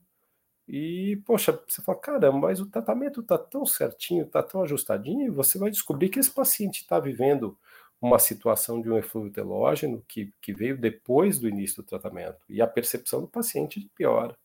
e, 0.69 1.23
poxa, 1.25 1.59
você 1.67 1.81
fala, 1.81 1.99
caramba, 1.99 2.39
mas 2.49 2.61
o 2.61 2.67
tratamento 2.67 3.21
está 3.21 3.39
tão 3.39 3.65
certinho, 3.65 4.25
está 4.25 4.43
tão 4.43 4.63
ajustadinho, 4.63 5.27
e 5.27 5.31
você 5.31 5.59
vai 5.59 5.71
descobrir 5.71 6.09
que 6.09 6.19
esse 6.19 6.31
paciente 6.31 6.81
está 6.81 6.99
vivendo 6.99 7.57
uma 8.00 8.19
situação 8.19 8.81
de 8.81 8.91
um 8.91 8.99
eflúvio 8.99 9.33
telógeno 9.33 10.05
que, 10.07 10.33
que 10.41 10.53
veio 10.53 10.76
depois 10.76 11.38
do 11.38 11.49
início 11.49 11.83
do 11.83 11.87
tratamento. 11.87 12.38
E 12.49 12.61
a 12.61 12.67
percepção 12.67 13.21
do 13.21 13.29
paciente 13.29 13.91
piora. 13.95 14.37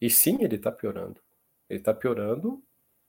E 0.00 0.10
sim, 0.10 0.38
ele 0.42 0.56
está 0.56 0.72
piorando. 0.72 1.20
Ele 1.68 1.80
está 1.80 1.92
piorando 1.92 2.62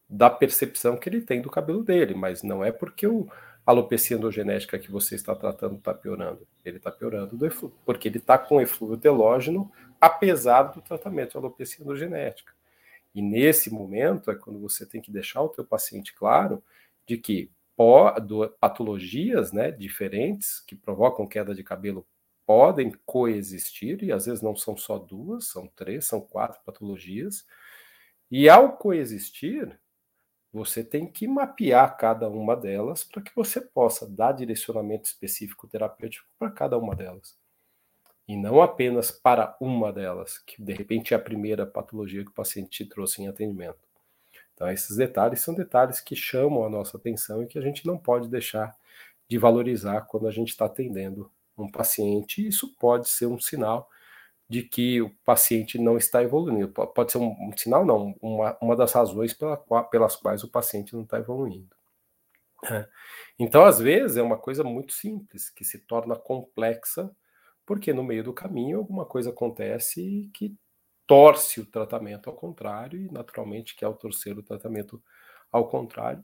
da 0.09 0.29
percepção 0.29 0.97
que 0.97 1.09
ele 1.09 1.21
tem 1.21 1.41
do 1.41 1.49
cabelo 1.49 1.83
dele, 1.83 2.13
mas 2.13 2.43
não 2.43 2.63
é 2.63 2.71
porque 2.71 3.07
o 3.07 3.27
alopecia 3.65 4.15
endogenética 4.15 4.79
que 4.79 4.89
você 4.89 5.15
está 5.15 5.35
tratando 5.35 5.75
está 5.75 5.93
piorando. 5.93 6.47
Ele 6.63 6.77
está 6.77 6.89
piorando 6.89 7.35
do 7.35 7.45
eflúvio, 7.45 7.77
porque 7.85 8.07
ele 8.07 8.17
está 8.17 8.37
com 8.37 8.61
eflúvio 8.61 8.97
telógeno, 8.97 9.69
apesar 9.99 10.63
do 10.63 10.81
tratamento 10.81 11.31
de 11.31 11.37
alopecia 11.37 11.83
endogenética. 11.83 12.53
E 13.13 13.21
nesse 13.21 13.69
momento 13.69 14.31
é 14.31 14.35
quando 14.35 14.59
você 14.59 14.85
tem 14.85 15.01
que 15.01 15.11
deixar 15.11 15.41
o 15.41 15.49
teu 15.49 15.65
paciente 15.65 16.13
claro 16.13 16.63
de 17.05 17.17
que 17.17 17.51
patologias 18.59 19.51
né, 19.51 19.71
diferentes 19.71 20.59
que 20.61 20.75
provocam 20.75 21.27
queda 21.27 21.53
de 21.53 21.63
cabelo 21.63 22.07
podem 22.45 22.91
coexistir, 23.05 24.03
e 24.03 24.11
às 24.11 24.25
vezes 24.25 24.41
não 24.41 24.55
são 24.55 24.75
só 24.77 24.97
duas, 24.97 25.47
são 25.49 25.67
três, 25.67 26.05
são 26.05 26.21
quatro 26.21 26.59
patologias, 26.65 27.45
e 28.31 28.49
ao 28.49 28.77
coexistir, 28.77 29.79
você 30.51 30.83
tem 30.83 31.05
que 31.05 31.27
mapear 31.27 31.97
cada 31.97 32.29
uma 32.29 32.55
delas 32.55 33.03
para 33.03 33.21
que 33.21 33.35
você 33.35 33.61
possa 33.61 34.09
dar 34.09 34.31
direcionamento 34.31 35.05
específico 35.05 35.67
terapêutico 35.67 36.27
para 36.39 36.49
cada 36.49 36.77
uma 36.77 36.95
delas. 36.95 37.37
E 38.27 38.35
não 38.35 38.61
apenas 38.61 39.11
para 39.11 39.55
uma 39.61 39.91
delas, 39.93 40.39
que 40.39 40.61
de 40.61 40.73
repente 40.73 41.13
é 41.13 41.17
a 41.17 41.19
primeira 41.19 41.65
patologia 41.65 42.23
que 42.23 42.31
o 42.31 42.33
paciente 42.33 42.69
te 42.69 42.85
trouxe 42.85 43.21
em 43.21 43.27
atendimento. 43.27 43.86
Então, 44.57 44.71
esses 44.71 44.97
detalhes 44.97 45.41
são 45.41 45.53
detalhes 45.53 46.01
que 46.01 46.15
chamam 46.15 46.65
a 46.65 46.69
nossa 46.69 46.97
atenção 46.97 47.43
e 47.43 47.45
que 47.45 47.59
a 47.59 47.61
gente 47.61 47.85
não 47.85 47.95
pode 47.95 48.27
deixar 48.27 48.75
de 49.29 49.37
valorizar 49.37 50.01
quando 50.01 50.27
a 50.27 50.31
gente 50.31 50.49
está 50.49 50.65
atendendo 50.65 51.31
um 51.55 51.69
paciente. 51.69 52.45
Isso 52.45 52.75
pode 52.79 53.07
ser 53.07 53.27
um 53.27 53.39
sinal 53.39 53.87
de 54.49 54.63
que 54.63 54.99
o 54.99 55.11
paciente 55.23 55.77
não 55.77 55.95
está 55.95 56.23
evoluindo. 56.23 56.69
Pode 56.69 57.11
ser 57.11 57.19
um, 57.19 57.35
um 57.39 57.55
sinal, 57.55 57.85
não, 57.85 58.15
uma, 58.19 58.57
uma 58.59 58.75
das 58.75 58.93
razões 58.93 59.31
pela, 59.31 59.57
pelas 59.91 60.15
quais 60.15 60.43
o 60.43 60.49
paciente 60.49 60.95
não 60.95 61.03
está 61.03 61.19
evoluindo. 61.19 61.69
É. 62.65 62.87
Então, 63.37 63.63
às 63.63 63.77
vezes, 63.77 64.17
é 64.17 64.23
uma 64.23 64.39
coisa 64.39 64.63
muito 64.63 64.91
simples, 64.91 65.51
que 65.51 65.63
se 65.63 65.77
torna 65.77 66.15
complexa, 66.15 67.11
porque 67.63 67.93
no 67.93 68.03
meio 68.03 68.23
do 68.23 68.33
caminho 68.33 68.79
alguma 68.79 69.05
coisa 69.05 69.29
acontece 69.29 70.31
que 70.33 70.57
torce 71.07 71.61
o 71.61 71.65
tratamento 71.65 72.29
ao 72.29 72.35
contrário, 72.35 72.99
e 72.99 73.11
naturalmente 73.11 73.75
que 73.75 73.85
ao 73.85 73.95
torcer 73.95 74.37
o 74.37 74.43
tratamento 74.43 75.01
ao 75.51 75.67
contrário, 75.69 76.23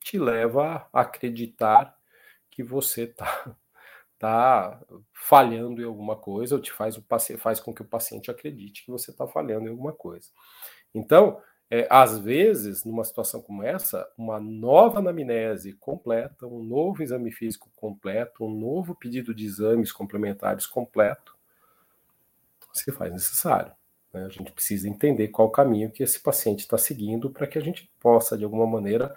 te 0.00 0.18
leva 0.18 0.88
a 0.92 1.00
acreditar 1.00 1.96
que 2.50 2.62
você 2.62 3.04
está 3.04 3.56
está 4.14 4.80
falhando 5.14 5.80
em 5.80 5.84
alguma 5.84 6.16
coisa, 6.16 6.56
ou 6.56 6.60
te 6.60 6.72
faz, 6.72 6.96
o 6.96 7.04
faz 7.38 7.60
com 7.60 7.72
que 7.72 7.82
o 7.82 7.88
paciente 7.88 8.30
acredite 8.30 8.84
que 8.84 8.90
você 8.90 9.10
está 9.10 9.26
falhando 9.26 9.66
em 9.66 9.70
alguma 9.70 9.92
coisa. 9.92 10.28
Então, 10.94 11.40
é, 11.70 11.86
às 11.90 12.18
vezes, 12.18 12.84
numa 12.84 13.04
situação 13.04 13.42
como 13.42 13.62
essa, 13.62 14.10
uma 14.16 14.40
nova 14.40 14.98
anamnese 14.98 15.74
completa, 15.74 16.46
um 16.46 16.62
novo 16.62 17.02
exame 17.02 17.30
físico 17.30 17.70
completo, 17.76 18.44
um 18.44 18.50
novo 18.50 18.94
pedido 18.94 19.34
de 19.34 19.44
exames 19.44 19.92
complementares 19.92 20.66
completo, 20.66 21.36
se 22.72 22.90
faz 22.92 23.12
necessário. 23.12 23.77
Né? 24.12 24.24
A 24.24 24.28
gente 24.28 24.52
precisa 24.52 24.88
entender 24.88 25.28
qual 25.28 25.48
o 25.48 25.52
caminho 25.52 25.90
que 25.90 26.02
esse 26.02 26.20
paciente 26.20 26.60
está 26.60 26.78
seguindo 26.78 27.30
para 27.30 27.46
que 27.46 27.58
a 27.58 27.62
gente 27.62 27.90
possa, 28.00 28.36
de 28.36 28.44
alguma 28.44 28.66
maneira, 28.66 29.16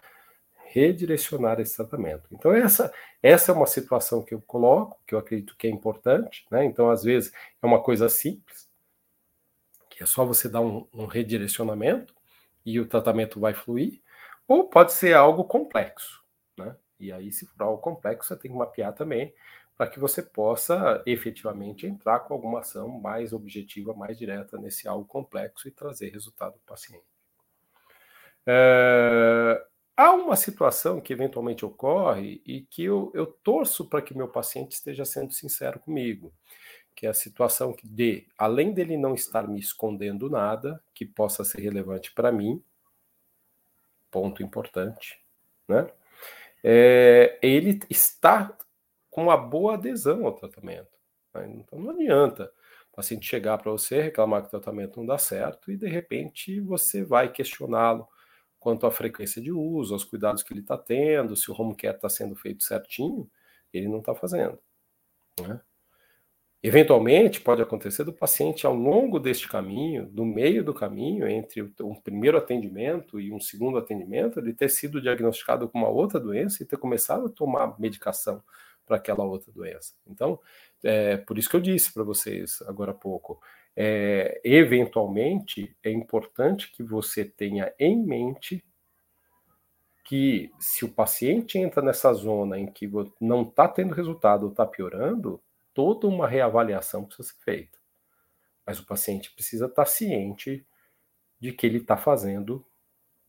redirecionar 0.65 1.59
esse 1.59 1.75
tratamento. 1.75 2.23
Então, 2.31 2.53
essa, 2.53 2.93
essa 3.21 3.51
é 3.51 3.55
uma 3.55 3.65
situação 3.65 4.23
que 4.23 4.33
eu 4.33 4.41
coloco, 4.41 5.01
que 5.05 5.13
eu 5.13 5.19
acredito 5.19 5.55
que 5.57 5.67
é 5.67 5.69
importante, 5.69 6.45
né? 6.49 6.63
Então, 6.63 6.89
às 6.89 7.03
vezes, 7.03 7.33
é 7.61 7.65
uma 7.65 7.81
coisa 7.81 8.07
simples, 8.07 8.69
que 9.89 10.01
é 10.01 10.05
só 10.05 10.25
você 10.25 10.47
dar 10.47 10.61
um, 10.61 10.87
um 10.93 11.05
redirecionamento 11.05 12.15
e 12.65 12.79
o 12.79 12.87
tratamento 12.87 13.39
vai 13.39 13.53
fluir, 13.53 14.01
ou 14.47 14.69
pode 14.69 14.93
ser 14.93 15.13
algo 15.13 15.43
complexo, 15.43 16.23
né? 16.57 16.75
E 16.99 17.11
aí, 17.11 17.31
se 17.31 17.45
for 17.47 17.63
algo 17.63 17.81
complexo, 17.81 18.29
você 18.29 18.37
tem 18.37 18.51
que 18.51 18.57
mapear 18.57 18.93
também 18.93 19.33
para 19.81 19.89
que 19.89 19.99
você 19.99 20.21
possa 20.21 21.01
efetivamente 21.07 21.87
entrar 21.87 22.19
com 22.19 22.35
alguma 22.35 22.59
ação 22.59 22.87
mais 22.87 23.33
objetiva, 23.33 23.95
mais 23.95 24.15
direta 24.15 24.55
nesse 24.55 24.87
algo 24.87 25.05
complexo 25.05 25.67
e 25.67 25.71
trazer 25.71 26.11
resultado 26.11 26.51
para 26.51 26.59
o 26.59 26.65
paciente. 26.67 27.03
É, 28.45 29.65
Há 29.97 30.11
uma 30.11 30.35
situação 30.35 31.01
que 31.01 31.11
eventualmente 31.11 31.65
ocorre 31.65 32.43
e 32.45 32.61
que 32.61 32.83
eu, 32.83 33.11
eu 33.15 33.25
torço 33.25 33.89
para 33.89 34.03
que 34.03 34.15
meu 34.15 34.27
paciente 34.27 34.73
esteja 34.73 35.03
sendo 35.03 35.33
sincero 35.33 35.79
comigo, 35.79 36.31
que 36.95 37.07
é 37.07 37.09
a 37.09 37.13
situação 37.15 37.75
de, 37.83 38.27
além 38.37 38.73
dele 38.73 38.95
não 38.97 39.15
estar 39.15 39.47
me 39.47 39.59
escondendo 39.59 40.29
nada 40.29 40.79
que 40.93 41.07
possa 41.07 41.43
ser 41.43 41.59
relevante 41.59 42.13
para 42.13 42.31
mim, 42.31 42.63
ponto 44.11 44.43
importante, 44.43 45.19
né? 45.67 45.89
É, 46.63 47.39
ele 47.41 47.79
está 47.89 48.55
com 49.11 49.25
uma 49.25 49.37
boa 49.37 49.75
adesão 49.75 50.25
ao 50.25 50.33
tratamento. 50.33 50.97
Né? 51.35 51.53
Então 51.57 51.77
não 51.77 51.91
adianta 51.91 52.51
o 52.91 52.95
paciente 52.95 53.27
chegar 53.27 53.57
para 53.57 53.71
você, 53.71 54.01
reclamar 54.01 54.41
que 54.41 54.47
o 54.47 54.51
tratamento 54.51 54.97
não 54.97 55.05
dá 55.05 55.17
certo 55.17 55.71
e 55.71 55.77
de 55.77 55.87
repente 55.87 56.59
você 56.61 57.03
vai 57.03 57.31
questioná-lo 57.31 58.07
quanto 58.59 58.87
à 58.87 58.91
frequência 58.91 59.41
de 59.41 59.51
uso, 59.51 59.93
aos 59.93 60.03
cuidados 60.03 60.43
que 60.43 60.53
ele 60.53 60.61
está 60.61 60.77
tendo, 60.77 61.35
se 61.35 61.51
o 61.51 61.55
home 61.59 61.75
care 61.75 61.95
está 61.95 62.07
sendo 62.07 62.35
feito 62.35 62.63
certinho, 62.63 63.29
ele 63.73 63.87
não 63.87 63.99
está 63.99 64.15
fazendo. 64.15 64.57
Né? 65.39 65.59
Eventualmente, 66.63 67.41
pode 67.41 67.59
acontecer 67.59 68.03
do 68.03 68.13
paciente, 68.13 68.67
ao 68.67 68.75
longo 68.75 69.19
deste 69.19 69.47
caminho, 69.47 70.07
no 70.13 70.23
meio 70.23 70.63
do 70.63 70.75
caminho, 70.75 71.27
entre 71.27 71.63
um 71.81 71.95
primeiro 71.95 72.37
atendimento 72.37 73.19
e 73.19 73.33
um 73.33 73.39
segundo 73.39 73.79
atendimento, 73.79 74.39
ele 74.39 74.53
ter 74.53 74.69
sido 74.69 75.01
diagnosticado 75.01 75.67
com 75.67 75.79
uma 75.79 75.89
outra 75.89 76.19
doença 76.19 76.61
e 76.61 76.65
ter 76.65 76.77
começado 76.77 77.25
a 77.25 77.29
tomar 77.29 77.79
medicação 77.79 78.43
para 78.91 78.97
aquela 78.97 79.23
outra 79.23 79.49
doença. 79.53 79.93
Então, 80.05 80.37
é 80.83 81.15
por 81.15 81.37
isso 81.37 81.49
que 81.49 81.55
eu 81.55 81.61
disse 81.61 81.93
para 81.93 82.03
vocês 82.03 82.61
agora 82.67 82.91
há 82.91 82.93
pouco, 82.93 83.41
é, 83.73 84.41
eventualmente 84.43 85.73
é 85.81 85.89
importante 85.89 86.69
que 86.73 86.83
você 86.83 87.23
tenha 87.23 87.73
em 87.79 87.97
mente 88.05 88.61
que 90.03 90.51
se 90.59 90.83
o 90.83 90.91
paciente 90.91 91.57
entra 91.57 91.81
nessa 91.81 92.11
zona 92.11 92.59
em 92.59 92.65
que 92.65 92.91
não 93.21 93.43
está 93.43 93.65
tendo 93.65 93.93
resultado 93.93 94.43
ou 94.43 94.49
está 94.49 94.65
piorando, 94.65 95.41
toda 95.73 96.05
uma 96.05 96.27
reavaliação 96.27 97.05
precisa 97.05 97.29
ser 97.29 97.43
feita. 97.45 97.79
Mas 98.65 98.77
o 98.77 98.85
paciente 98.85 99.33
precisa 99.33 99.67
estar 99.67 99.85
tá 99.85 99.89
ciente 99.89 100.67
de 101.39 101.53
que 101.53 101.65
ele 101.65 101.77
está 101.77 101.95
fazendo 101.95 102.65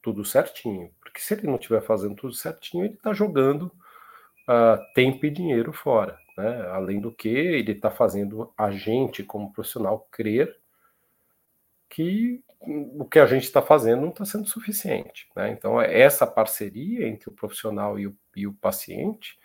tudo 0.02 0.24
certinho. 0.24 0.92
Porque 1.00 1.20
se 1.20 1.34
ele 1.34 1.46
não 1.46 1.54
estiver 1.54 1.82
fazendo 1.82 2.16
tudo 2.16 2.34
certinho, 2.34 2.84
ele 2.84 2.94
está 2.94 3.12
jogando 3.12 3.70
uh, 4.48 4.82
tempo 4.94 5.26
e 5.26 5.30
dinheiro 5.30 5.72
fora. 5.72 6.18
Né? 6.36 6.68
Além 6.70 7.00
do 7.00 7.12
que, 7.12 7.28
ele 7.28 7.72
está 7.72 7.90
fazendo 7.90 8.52
a 8.56 8.70
gente, 8.70 9.22
como 9.22 9.52
profissional, 9.52 10.06
crer 10.10 10.56
que 11.88 12.42
o 12.60 13.04
que 13.04 13.18
a 13.18 13.26
gente 13.26 13.42
está 13.44 13.60
fazendo 13.60 14.02
não 14.02 14.08
está 14.10 14.24
sendo 14.24 14.46
suficiente. 14.46 15.28
Né? 15.36 15.50
Então, 15.50 15.80
é 15.80 16.00
essa 16.00 16.26
parceria 16.26 17.06
entre 17.06 17.28
o 17.28 17.32
profissional 17.32 17.98
e 17.98 18.06
o, 18.06 18.16
e 18.36 18.46
o 18.46 18.54
paciente, 18.54 19.38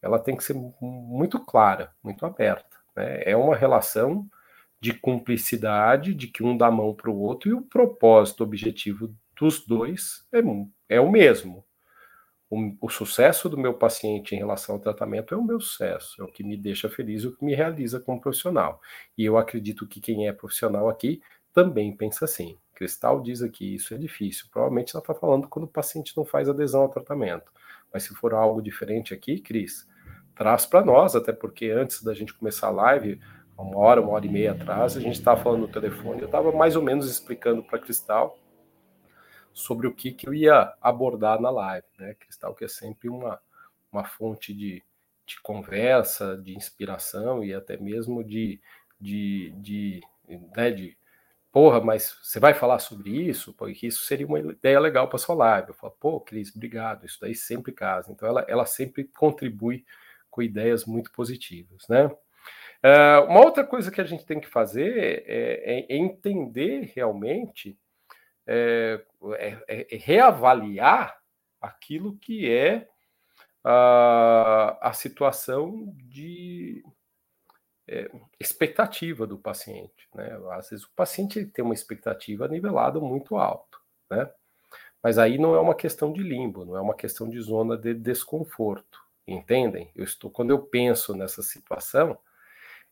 ela 0.00 0.18
tem 0.18 0.36
que 0.36 0.44
ser 0.44 0.54
muito 0.80 1.38
clara, 1.38 1.92
muito 2.02 2.24
aberta. 2.26 2.76
Né? 2.96 3.22
É 3.24 3.36
uma 3.36 3.54
relação 3.54 4.28
de 4.80 4.92
cumplicidade, 4.92 6.14
de 6.14 6.26
que 6.26 6.42
um 6.42 6.56
dá 6.56 6.66
a 6.66 6.70
mão 6.70 6.94
para 6.94 7.10
o 7.10 7.18
outro, 7.18 7.48
e 7.48 7.54
o 7.54 7.62
propósito, 7.62 8.40
o 8.40 8.44
objetivo 8.44 9.14
dos 9.38 9.64
dois 9.64 10.26
é, 10.32 10.40
é 10.96 11.00
o 11.00 11.10
mesmo 11.10 11.64
o, 12.54 12.86
o, 12.86 12.88
sucesso 12.88 13.48
do 13.48 13.58
meu 13.58 13.74
paciente 13.74 14.34
em 14.34 14.38
relação 14.38 14.76
ao 14.76 14.80
tratamento 14.80 15.34
é 15.34 15.36
o 15.36 15.42
meu 15.42 15.60
sucesso, 15.60 16.20
é 16.20 16.24
o 16.24 16.28
que 16.28 16.44
me 16.44 16.56
deixa 16.56 16.88
feliz, 16.88 17.24
o 17.24 17.36
que 17.36 17.44
me 17.44 17.54
realiza 17.54 17.98
como 17.98 18.20
profissional. 18.20 18.80
E 19.16 19.24
eu 19.24 19.36
acredito 19.36 19.86
que 19.86 20.00
quem 20.00 20.28
é 20.28 20.32
profissional 20.32 20.88
aqui 20.88 21.20
também 21.52 21.94
pensa 21.96 22.24
assim. 22.24 22.58
Cristal 22.74 23.20
diz 23.20 23.42
aqui, 23.42 23.74
isso 23.74 23.94
é 23.94 23.98
difícil. 23.98 24.46
Provavelmente 24.52 24.94
ela 24.94 25.02
está 25.02 25.14
falando 25.14 25.48
quando 25.48 25.64
o 25.64 25.68
paciente 25.68 26.16
não 26.16 26.24
faz 26.24 26.48
adesão 26.48 26.82
ao 26.82 26.88
tratamento. 26.88 27.52
Mas 27.92 28.04
se 28.04 28.14
for 28.14 28.34
algo 28.34 28.60
diferente 28.60 29.14
aqui, 29.14 29.40
Cris, 29.40 29.88
traz 30.34 30.66
para 30.66 30.84
nós, 30.84 31.14
até 31.14 31.32
porque 31.32 31.70
antes 31.70 32.02
da 32.02 32.14
gente 32.14 32.34
começar 32.34 32.68
a 32.68 32.72
live, 32.72 33.20
uma 33.56 33.78
hora, 33.78 34.00
uma 34.00 34.12
hora 34.12 34.26
e 34.26 34.28
meia 34.28 34.52
atrás, 34.52 34.96
a 34.96 35.00
gente 35.00 35.14
estava 35.14 35.40
falando 35.40 35.62
no 35.62 35.68
telefone, 35.68 36.20
eu 36.20 36.26
estava 36.26 36.50
mais 36.50 36.74
ou 36.74 36.82
menos 36.82 37.08
explicando 37.08 37.62
para 37.62 37.78
Cristal 37.78 38.36
sobre 39.54 39.86
o 39.86 39.94
que, 39.94 40.12
que 40.12 40.28
eu 40.28 40.34
ia 40.34 40.74
abordar 40.82 41.40
na 41.40 41.48
live, 41.48 41.86
né? 41.98 42.14
Cristal 42.14 42.54
que 42.54 42.64
é 42.64 42.68
sempre 42.68 43.08
uma, 43.08 43.40
uma 43.90 44.04
fonte 44.04 44.52
de, 44.52 44.82
de 45.24 45.40
conversa, 45.40 46.36
de 46.36 46.54
inspiração 46.54 47.42
e 47.42 47.54
até 47.54 47.76
mesmo 47.76 48.22
de, 48.22 48.60
de, 49.00 49.54
de, 49.56 50.02
né, 50.56 50.72
de 50.72 50.98
porra, 51.52 51.80
mas 51.80 52.18
você 52.20 52.40
vai 52.40 52.52
falar 52.52 52.80
sobre 52.80 53.10
isso? 53.10 53.52
Porque 53.54 53.86
isso 53.86 54.02
seria 54.02 54.26
uma 54.26 54.40
ideia 54.40 54.80
legal 54.80 55.08
para 55.08 55.18
sua 55.18 55.36
live. 55.36 55.68
Eu 55.68 55.74
falo, 55.74 55.96
pô, 56.00 56.20
Cris, 56.20 56.54
obrigado, 56.54 57.06
isso 57.06 57.20
daí 57.20 57.34
sempre 57.34 57.70
casa. 57.72 58.10
Então 58.10 58.28
ela, 58.28 58.44
ela 58.48 58.66
sempre 58.66 59.04
contribui 59.04 59.84
com 60.28 60.42
ideias 60.42 60.84
muito 60.84 61.12
positivas, 61.12 61.86
né? 61.88 62.06
Uh, 62.06 63.24
uma 63.30 63.40
outra 63.40 63.64
coisa 63.64 63.90
que 63.90 64.00
a 64.00 64.04
gente 64.04 64.26
tem 64.26 64.40
que 64.40 64.48
fazer 64.48 64.98
é, 64.98 65.86
é, 65.88 65.94
é 65.94 65.96
entender 65.96 66.92
realmente, 66.94 67.78
é, 68.46 69.04
é, 69.38 69.94
é 69.94 69.96
reavaliar 69.96 71.18
aquilo 71.60 72.16
que 72.16 72.50
é 72.50 72.88
a, 73.62 74.88
a 74.88 74.92
situação 74.92 75.94
de 75.96 76.84
é, 77.88 78.10
expectativa 78.38 79.26
do 79.26 79.38
paciente. 79.38 80.08
Né? 80.14 80.38
Às 80.52 80.70
vezes 80.70 80.84
o 80.84 80.92
paciente 80.94 81.44
tem 81.46 81.64
uma 81.64 81.74
expectativa 81.74 82.46
nivelada 82.48 83.00
muito 83.00 83.36
alto, 83.36 83.80
né? 84.10 84.30
mas 85.02 85.18
aí 85.18 85.38
não 85.38 85.54
é 85.54 85.60
uma 85.60 85.74
questão 85.74 86.12
de 86.12 86.22
limbo, 86.22 86.64
não 86.64 86.76
é 86.76 86.80
uma 86.80 86.94
questão 86.94 87.28
de 87.28 87.40
zona 87.40 87.76
de 87.76 87.94
desconforto, 87.94 89.00
entendem? 89.26 89.90
Eu 89.94 90.04
estou 90.04 90.30
quando 90.30 90.50
eu 90.50 90.60
penso 90.60 91.14
nessa 91.14 91.42
situação, 91.42 92.18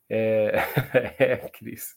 é, 0.09 0.53
é 1.19 1.37
Cris. 1.49 1.97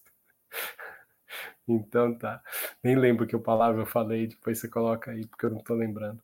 Então 1.67 2.13
tá. 2.15 2.41
Nem 2.84 2.95
lembro 2.95 3.25
que 3.25 3.38
palavra 3.38 3.81
eu 3.81 3.86
falei, 3.86 4.27
depois 4.27 4.60
você 4.60 4.67
coloca 4.67 5.12
aí, 5.12 5.25
porque 5.25 5.45
eu 5.45 5.50
não 5.50 5.60
estou 5.60 5.75
lembrando. 5.75 6.22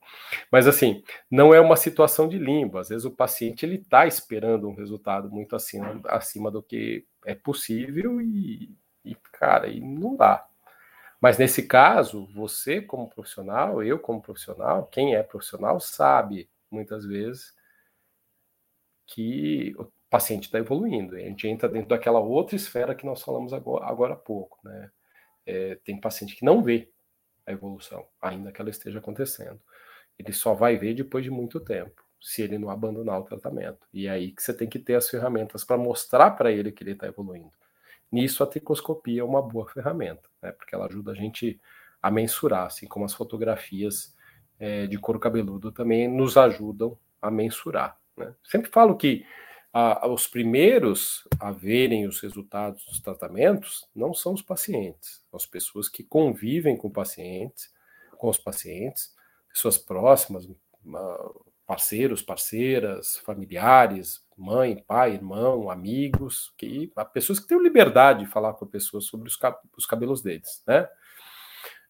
Mas 0.52 0.68
assim, 0.68 1.04
não 1.30 1.54
é 1.54 1.60
uma 1.60 1.76
situação 1.76 2.28
de 2.28 2.38
limbo. 2.38 2.78
Às 2.78 2.90
vezes 2.90 3.06
o 3.06 3.12
paciente 3.12 3.66
ele 3.66 3.76
está 3.76 4.06
esperando 4.06 4.68
um 4.68 4.76
resultado 4.76 5.30
muito 5.32 5.56
acima, 5.56 6.02
acima 6.06 6.52
do 6.52 6.62
que 6.62 7.06
é 7.26 7.36
possível 7.36 8.22
e, 8.22 8.76
e, 9.06 9.16
cara, 9.32 9.68
e 9.68 9.80
não 9.80 10.16
dá. 10.16 10.48
Mas 11.20 11.38
nesse 11.38 11.64
caso, 11.68 12.28
você 12.34 12.82
como 12.82 13.10
profissional, 13.10 13.84
eu 13.84 14.00
como 14.00 14.22
profissional, 14.22 14.88
quem 14.88 15.16
é 15.16 15.24
profissional 15.24 15.80
sabe 15.80 16.50
muitas 16.72 17.06
vezes 17.06 17.54
que 19.06 19.76
o 19.78 19.88
paciente 20.10 20.46
está 20.46 20.58
evoluindo. 20.60 21.16
A 21.16 21.20
gente 21.20 21.48
entra 21.48 21.70
dentro 21.70 21.90
daquela 21.90 22.20
outra 22.20 22.56
esfera 22.56 22.96
que 22.96 23.06
nós 23.06 23.22
falamos 23.22 23.54
agora, 23.54 23.86
agora 23.86 24.14
há 24.14 24.18
pouco, 24.18 24.58
né? 24.64 24.90
É, 25.52 25.76
tem 25.84 26.00
paciente 26.00 26.34
que 26.34 26.46
não 26.46 26.64
vê 26.64 26.90
a 27.46 27.52
evolução, 27.52 28.08
ainda 28.22 28.54
que 28.54 28.62
ela 28.62 28.70
esteja 28.70 29.00
acontecendo. 29.00 29.60
Ele 30.18 30.32
só 30.32 30.54
vai 30.54 30.78
ver 30.78 30.94
depois 30.94 31.26
de 31.26 31.30
muito 31.30 31.60
tempo, 31.60 32.02
se 32.22 32.42
ele 32.42 32.58
não 32.58 32.70
abandonar 32.70 33.20
o 33.20 33.24
tratamento. 33.24 33.86
E 33.94 34.08
é 34.08 34.12
aí 34.12 34.32
que 34.32 34.42
você 34.42 34.54
tem 34.54 34.70
que 34.70 34.80
ter 34.80 34.96
as 34.96 35.10
ferramentas 35.10 35.66
para 35.66 35.78
mostrar 35.78 36.32
para 36.32 36.52
ele 36.52 36.72
que 36.72 36.84
ele 36.84 36.92
está 36.92 37.06
evoluindo. 37.06 37.52
Nisso, 38.10 38.44
a 38.44 38.48
tricoscopia 38.48 39.22
é 39.22 39.24
uma 39.24 39.42
boa 39.42 39.68
ferramenta, 39.68 40.30
né, 40.42 40.54
porque 40.54 40.74
ela 40.74 40.86
ajuda 40.86 41.12
a 41.12 41.16
gente 41.16 41.60
a 42.02 42.10
mensurar, 42.10 42.68
assim 42.68 42.88
como 42.88 43.04
as 43.04 43.14
fotografias 43.14 44.16
é, 44.58 44.88
de 44.88 44.98
couro 44.98 45.20
cabeludo 45.20 45.72
também 45.72 46.08
nos 46.08 46.38
ajudam 46.38 46.98
a 47.22 47.30
mensurar. 47.30 47.98
Né? 48.16 48.34
Sempre 48.44 48.72
falo 48.72 48.96
que 48.96 49.26
os 50.08 50.28
primeiros 50.28 51.28
a 51.40 51.52
verem 51.52 52.06
os 52.06 52.20
resultados 52.20 52.86
dos 52.86 53.00
tratamentos 53.00 53.88
não 53.96 54.14
são 54.14 54.34
os 54.34 54.42
pacientes, 54.42 55.24
são 55.30 55.38
as 55.38 55.46
pessoas 55.46 55.88
que 55.88 56.04
convivem 56.04 56.76
com 56.76 56.90
pacientes, 56.90 57.72
com 58.18 58.30
os 58.30 58.38
pacientes, 58.38 59.16
pessoas 59.48 59.78
próximas, 59.78 60.48
parceiros, 61.66 62.22
parceiras, 62.22 63.18
familiares, 63.20 64.22
mãe, 64.38 64.84
pai, 64.86 65.14
irmão, 65.14 65.70
amigos, 65.70 66.54
que 66.58 66.92
pessoas 67.14 67.40
que 67.40 67.48
têm 67.48 67.62
liberdade 67.62 68.26
de 68.26 68.32
falar 68.32 68.54
com 68.54 68.66
a 68.66 68.68
pessoa 68.68 69.00
sobre 69.00 69.30
os 69.30 69.86
cabelos 69.86 70.22
deles, 70.22 70.62
né? 70.68 70.88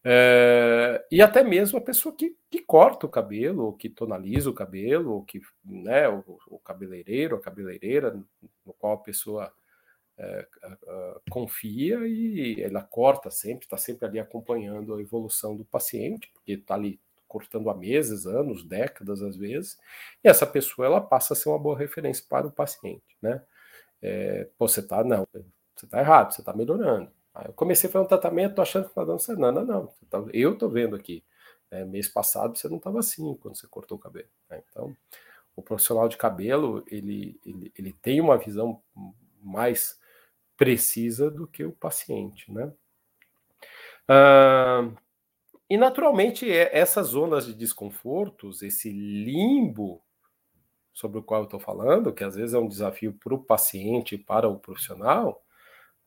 É, 0.04 1.06
e 1.12 1.22
até 1.22 1.44
mesmo 1.44 1.78
a 1.78 1.82
pessoa 1.82 2.16
que, 2.16 2.36
que, 2.50 2.60
corta 2.60 3.06
o 3.06 3.10
cabelo, 3.10 3.66
ou 3.66 3.74
que 3.74 3.90
tonaliza 3.90 4.50
o 4.50 4.54
cabelo, 4.54 5.14
ou 5.14 5.24
que, 5.24 5.42
né, 5.64 6.10
o, 6.10 6.24
o 6.48 6.60
cabeleireiro, 6.60 7.36
a 7.36 7.42
cabeleireira, 7.42 8.20
no 8.66 8.74
qual 8.74 8.94
a 8.94 9.04
pessoa 9.04 9.54
é, 10.18 10.48
confia 11.30 12.00
e 12.08 12.62
ela 12.62 12.82
corta 12.84 13.32
sempre, 13.32 13.66
está 13.66 13.78
sempre 13.78 14.06
ali 14.08 14.20
acompanhando 14.20 14.94
a 14.96 15.02
evolução 15.02 15.56
do 15.56 15.66
paciente, 15.66 16.30
porque 16.34 16.54
está 16.54 16.76
ali 16.76 17.00
cortando 17.28 17.70
há 17.70 17.76
meses, 17.76 18.26
anos, 18.26 18.64
décadas 18.64 19.22
às 19.22 19.38
vezes, 19.38 19.80
e 20.24 20.28
essa 20.28 20.46
pessoa 20.46 20.86
ela 20.86 21.02
passa 21.02 21.34
a 21.34 21.36
ser 21.36 21.50
uma 21.50 21.60
boa 21.60 21.78
referência 21.78 22.26
para 22.28 22.48
o 22.48 22.52
paciente, 22.52 23.18
né? 23.22 23.42
É, 24.02 24.50
você 24.60 24.80
está 24.82 25.04
não, 25.04 25.28
você 25.76 25.86
está 25.86 26.00
errado, 26.00 26.34
você 26.34 26.42
está 26.42 26.54
melhorando. 26.54 27.12
Eu 27.46 27.54
comecei 27.54 27.90
a 27.90 27.94
fazer 27.94 28.06
um 28.06 28.08
tratamento, 28.08 28.56
tô 28.56 28.62
achando 28.62 28.90
que 28.90 28.96
tá 28.96 29.06
dando 29.06 29.20
certo. 29.20 29.40
Não, 29.40 29.52
não, 29.52 29.66
não. 29.66 29.94
Tá, 30.10 30.24
eu 30.34 30.58
tô 30.58 30.70
vendo 30.70 30.96
aqui. 30.96 31.24
É, 31.70 31.86
mês 31.86 32.08
passado 32.08 32.58
você 32.58 32.68
não 32.68 32.78
estava 32.78 33.00
assim 33.00 33.34
quando 33.36 33.56
você 33.56 33.68
cortou 33.68 33.98
o 33.98 34.02
cabelo. 34.02 34.28
Né? 34.50 34.62
Então, 34.70 34.96
o 35.56 35.62
profissional 35.62 36.10
de 36.10 36.18
cabelo 36.18 36.84
ele, 36.88 37.40
ele, 37.46 37.72
ele 37.78 37.94
tem 38.02 38.20
uma 38.20 38.38
visão 38.38 38.82
mais 39.42 40.00
precisa 40.58 41.32
do 41.32 41.48
que 41.48 41.64
o 41.64 41.72
paciente, 41.72 42.52
né? 42.52 42.72
Ah, 44.08 44.92
e 45.70 45.78
naturalmente 45.78 46.52
é, 46.52 46.78
essas 46.78 47.08
zonas 47.08 47.46
de 47.46 47.54
desconfortos, 47.54 48.62
esse 48.62 48.92
limbo 48.92 50.04
sobre 50.94 51.18
o 51.20 51.24
qual 51.24 51.42
eu 51.42 51.46
estou 51.46 51.60
falando, 51.60 52.14
que 52.14 52.24
às 52.24 52.36
vezes 52.36 52.54
é 52.54 52.60
um 52.60 52.68
desafio 52.68 53.14
para 53.14 53.34
o 53.34 53.44
paciente 53.44 54.16
e 54.16 54.18
para 54.18 54.48
o 54.48 54.60
profissional, 54.60 55.42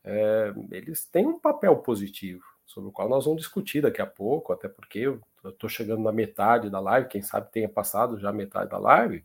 é, 0.04 0.52
eles 0.70 1.04
têm 1.06 1.26
um 1.26 1.38
papel 1.38 1.76
positivo, 1.76 2.44
sobre 2.66 2.88
o 2.90 2.92
qual 2.92 3.08
nós 3.08 3.24
vamos 3.24 3.40
discutir 3.40 3.80
daqui 3.80 4.02
a 4.02 4.06
pouco, 4.06 4.52
até 4.52 4.68
porque 4.68 4.98
eu 4.98 5.20
estou 5.44 5.68
chegando 5.68 6.02
na 6.02 6.12
metade 6.12 6.70
da 6.70 6.80
live, 6.80 7.08
quem 7.08 7.22
sabe 7.22 7.50
tenha 7.50 7.68
passado 7.68 8.18
já 8.18 8.32
metade 8.32 8.70
da 8.70 8.78
live, 8.78 9.24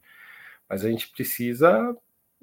mas 0.68 0.86
a 0.86 0.90
gente 0.90 1.10
precisa 1.10 1.96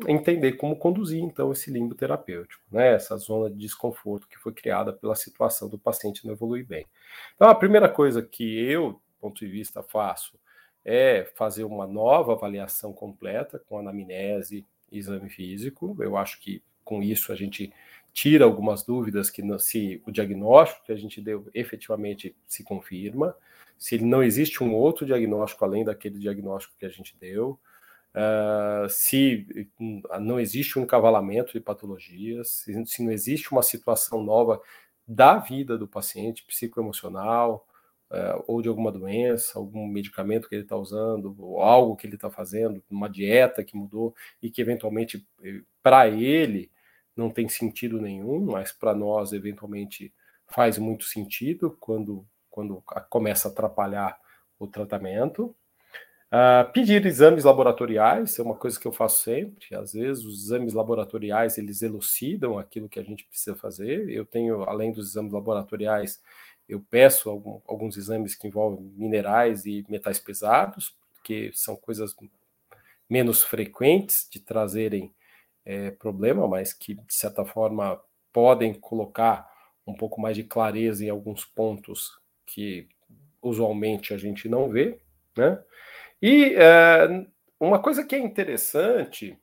entender 0.07 0.53
como 0.53 0.77
conduzir 0.77 1.23
então 1.23 1.53
esse 1.53 1.71
limbo 1.71 1.95
terapêutico, 1.95 2.63
né? 2.71 2.93
Essa 2.95 3.17
zona 3.17 3.49
de 3.49 3.57
desconforto 3.57 4.29
que 4.29 4.39
foi 4.39 4.53
criada 4.53 4.93
pela 4.93 5.15
situação 5.15 5.69
do 5.69 5.79
paciente 5.79 6.27
não 6.27 6.35
evoluir 6.35 6.67
bem. 6.67 6.87
Então 7.35 7.49
a 7.49 7.55
primeira 7.55 7.89
coisa 7.89 8.23
que 8.23 8.61
eu, 8.61 8.93
do 8.93 9.01
ponto 9.21 9.39
de 9.39 9.51
vista, 9.51 9.83
faço 9.83 10.39
é 10.85 11.25
fazer 11.35 11.65
uma 11.65 11.87
nova 11.87 12.33
avaliação 12.33 12.93
completa 12.93 13.59
com 13.59 13.79
anamnese 13.79 14.67
exame 14.93 15.31
físico. 15.31 15.97
Eu 15.99 16.17
acho 16.17 16.41
que 16.41 16.63
com 16.85 17.03
isso 17.03 17.33
a 17.33 17.35
gente 17.35 17.73
tira 18.17 18.47
algumas 18.47 18.83
dúvidas 18.83 19.29
que 19.29 19.43
se 19.59 20.03
o 20.07 20.11
diagnóstico 20.11 20.87
que 20.87 20.93
a 20.93 20.97
gente 20.97 21.21
deu 21.21 21.51
efetivamente 21.53 22.35
se 22.47 22.65
confirma, 22.65 23.37
se 23.77 23.99
não 23.99 24.23
existe 24.23 24.65
um 24.65 24.75
outro 24.75 25.05
diagnóstico 25.05 25.63
além 25.67 25.85
daquele 25.85 26.19
diagnóstico 26.19 26.75
que 26.79 26.87
a 26.87 26.89
gente 26.89 27.15
deu, 27.21 27.61
uh, 28.15 28.89
se 28.89 29.69
não 30.19 30.41
existe 30.41 30.79
um 30.79 30.85
encavalamento 30.85 31.53
de 31.53 31.61
patologias, 31.61 32.49
se, 32.49 32.87
se, 32.87 33.03
não 33.03 33.13
existe 33.13 33.53
uma 33.53 33.63
situação 33.63 34.23
nova 34.23 34.63
da 35.07 35.37
vida 35.37 35.77
do 35.77 35.87
paciente, 35.87 36.43
psicoemocional, 36.47 37.69
uh, 38.11 38.43
ou 38.47 38.63
de 38.63 38.69
alguma 38.71 38.91
doença, 38.91 39.59
algum 39.59 39.87
medicamento 39.87 40.49
que 40.49 40.55
ele 40.55 40.63
está 40.63 40.75
usando, 40.77 41.37
ou 41.39 41.61
algo 41.61 41.95
que 41.95 42.07
ele 42.07 42.15
está 42.15 42.31
fazendo, 42.31 42.83
uma 42.91 43.11
dieta 43.11 43.63
que 43.63 43.77
mudou 43.77 44.15
e 44.41 44.51
que 44.51 44.63
eventualmente 44.63 45.23
eh, 45.45 45.61
para 45.83 46.09
ele 46.09 46.71
não 47.17 47.31
tem 47.31 47.49
sentido 47.49 48.01
nenhum, 48.01 48.45
mas 48.45 48.73
para 48.73 48.95
nós, 48.95 49.33
eventualmente, 49.33 50.13
faz 50.47 50.79
muito 50.79 51.05
sentido 51.05 51.77
quando, 51.81 52.27
quando 52.51 52.83
começa 53.09 53.49
a 53.49 53.51
atrapalhar 53.51 54.19
o 54.59 54.67
tratamento. 54.67 55.55
Uh, 56.27 56.71
pedir 56.73 57.07
exames 57.07 57.45
laboratoriais 57.45 58.39
é 58.39 58.43
uma 58.43 58.57
coisa 58.57 58.79
que 58.79 58.87
eu 58.87 58.93
faço 58.93 59.23
sempre. 59.23 59.75
Às 59.75 59.93
vezes, 59.93 60.25
os 60.25 60.45
exames 60.45 60.75
laboratoriais 60.75 61.57
eles 61.57 61.83
elucidam 61.83 62.59
aquilo 62.59 62.89
que 62.89 62.99
a 62.99 63.03
gente 63.03 63.25
precisa 63.25 63.55
fazer. 63.55 64.09
Eu 64.11 64.25
tenho, 64.27 64.63
além 64.65 64.93
dos 64.93 65.11
exames 65.11 65.33
laboratoriais, 65.33 66.21
eu 66.69 66.81
peço 66.81 67.31
algum, 67.31 67.61
alguns 67.67 67.97
exames 67.97 68.35
que 68.35 68.49
envolvem 68.49 68.85
minerais 68.97 69.65
e 69.67 69.85
metais 69.89 70.19
pesados, 70.19 70.97
que 71.23 71.51
são 71.55 71.77
coisas 71.77 72.15
menos 73.09 73.43
frequentes 73.43 74.29
de 74.31 74.41
trazerem 74.41 75.15
é, 75.67 75.91
problema, 75.91 76.47
mas 76.47 76.73
que 76.73 76.95
de 76.95 77.15
certa 77.15 77.45
forma 77.45 78.01
podem 78.33 78.73
colocar 78.73 79.51
um 79.87 79.95
pouco 79.95 80.21
mais 80.21 80.37
de 80.37 80.45
clareza 80.45 81.05
em 81.05 81.11
alguns 81.11 81.45
pontos 81.45 82.19
que 82.47 82.89
usualmente 83.43 84.15
a 84.15 84.17
gente 84.17 84.49
não 84.49 84.71
vê, 84.71 84.99
né? 85.37 85.63
E 86.23 86.55
é, 86.55 87.27
uma 87.59 87.81
coisa 87.81 88.05
que 88.05 88.15
é 88.15 88.19
interessante 88.19 89.39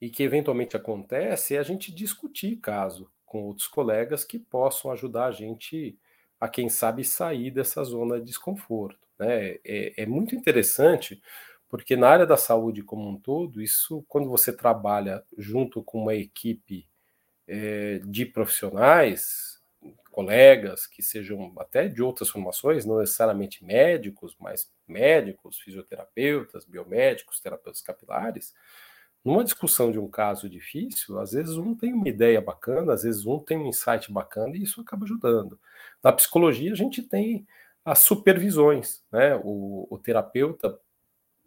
e 0.00 0.08
que 0.08 0.22
eventualmente 0.22 0.76
acontece 0.76 1.56
é 1.56 1.58
a 1.58 1.62
gente 1.62 1.92
discutir 1.92 2.56
caso 2.56 3.10
com 3.26 3.42
outros 3.44 3.66
colegas 3.66 4.24
que 4.24 4.38
possam 4.38 4.90
ajudar 4.92 5.26
a 5.26 5.32
gente 5.32 5.98
a, 6.40 6.48
quem 6.48 6.68
sabe, 6.68 7.02
sair 7.04 7.50
dessa 7.50 7.82
zona 7.82 8.18
de 8.18 8.26
desconforto. 8.26 8.98
Né? 9.18 9.58
É, 9.64 10.02
é 10.02 10.06
muito 10.06 10.34
interessante, 10.34 11.20
porque 11.68 11.96
na 11.96 12.08
área 12.08 12.26
da 12.26 12.36
saúde 12.36 12.82
como 12.82 13.08
um 13.08 13.18
todo, 13.18 13.60
isso, 13.60 14.04
quando 14.08 14.28
você 14.28 14.52
trabalha 14.52 15.22
junto 15.36 15.82
com 15.82 16.02
uma 16.02 16.14
equipe 16.14 16.88
é, 17.46 18.00
de 18.04 18.24
profissionais, 18.24 19.58
colegas 20.10 20.86
que 20.86 21.02
sejam 21.02 21.52
até 21.58 21.86
de 21.86 22.02
outras 22.02 22.28
formações, 22.28 22.84
não 22.84 22.98
necessariamente 22.98 23.64
médicos, 23.64 24.36
mas 24.40 24.68
médicos, 24.86 25.58
fisioterapeutas, 25.60 26.64
biomédicos, 26.64 27.40
terapeutas 27.40 27.80
capilares, 27.80 28.52
numa 29.24 29.44
discussão 29.44 29.92
de 29.92 29.98
um 29.98 30.08
caso 30.08 30.48
difícil, 30.48 31.18
às 31.18 31.32
vezes 31.32 31.56
um 31.56 31.74
tem 31.74 31.92
uma 31.92 32.08
ideia 32.08 32.40
bacana, 32.40 32.94
às 32.94 33.02
vezes 33.02 33.26
um 33.26 33.38
tem 33.38 33.58
um 33.58 33.66
insight 33.66 34.10
bacana 34.10 34.56
e 34.56 34.62
isso 34.62 34.80
acaba 34.80 35.04
ajudando. 35.04 35.60
Na 36.02 36.12
psicologia, 36.12 36.72
a 36.72 36.76
gente 36.76 37.02
tem 37.02 37.46
as 37.84 38.00
supervisões, 38.00 39.02
né? 39.12 39.36
O, 39.44 39.86
o 39.90 39.98
terapeuta, 39.98 40.78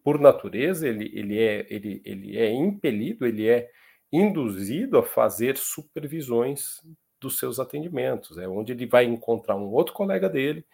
por 0.03 0.19
natureza, 0.19 0.87
ele, 0.87 1.11
ele, 1.13 1.39
é, 1.39 1.65
ele, 1.69 2.01
ele 2.03 2.37
é 2.37 2.51
impelido, 2.51 3.25
ele 3.25 3.47
é 3.47 3.69
induzido 4.11 4.97
a 4.97 5.03
fazer 5.03 5.57
supervisões 5.57 6.81
dos 7.19 7.37
seus 7.37 7.59
atendimentos, 7.59 8.37
é 8.37 8.47
onde 8.47 8.71
ele 8.71 8.85
vai 8.85 9.05
encontrar 9.05 9.55
um 9.55 9.71
outro 9.71 9.93
colega 9.93 10.27
dele 10.27 10.65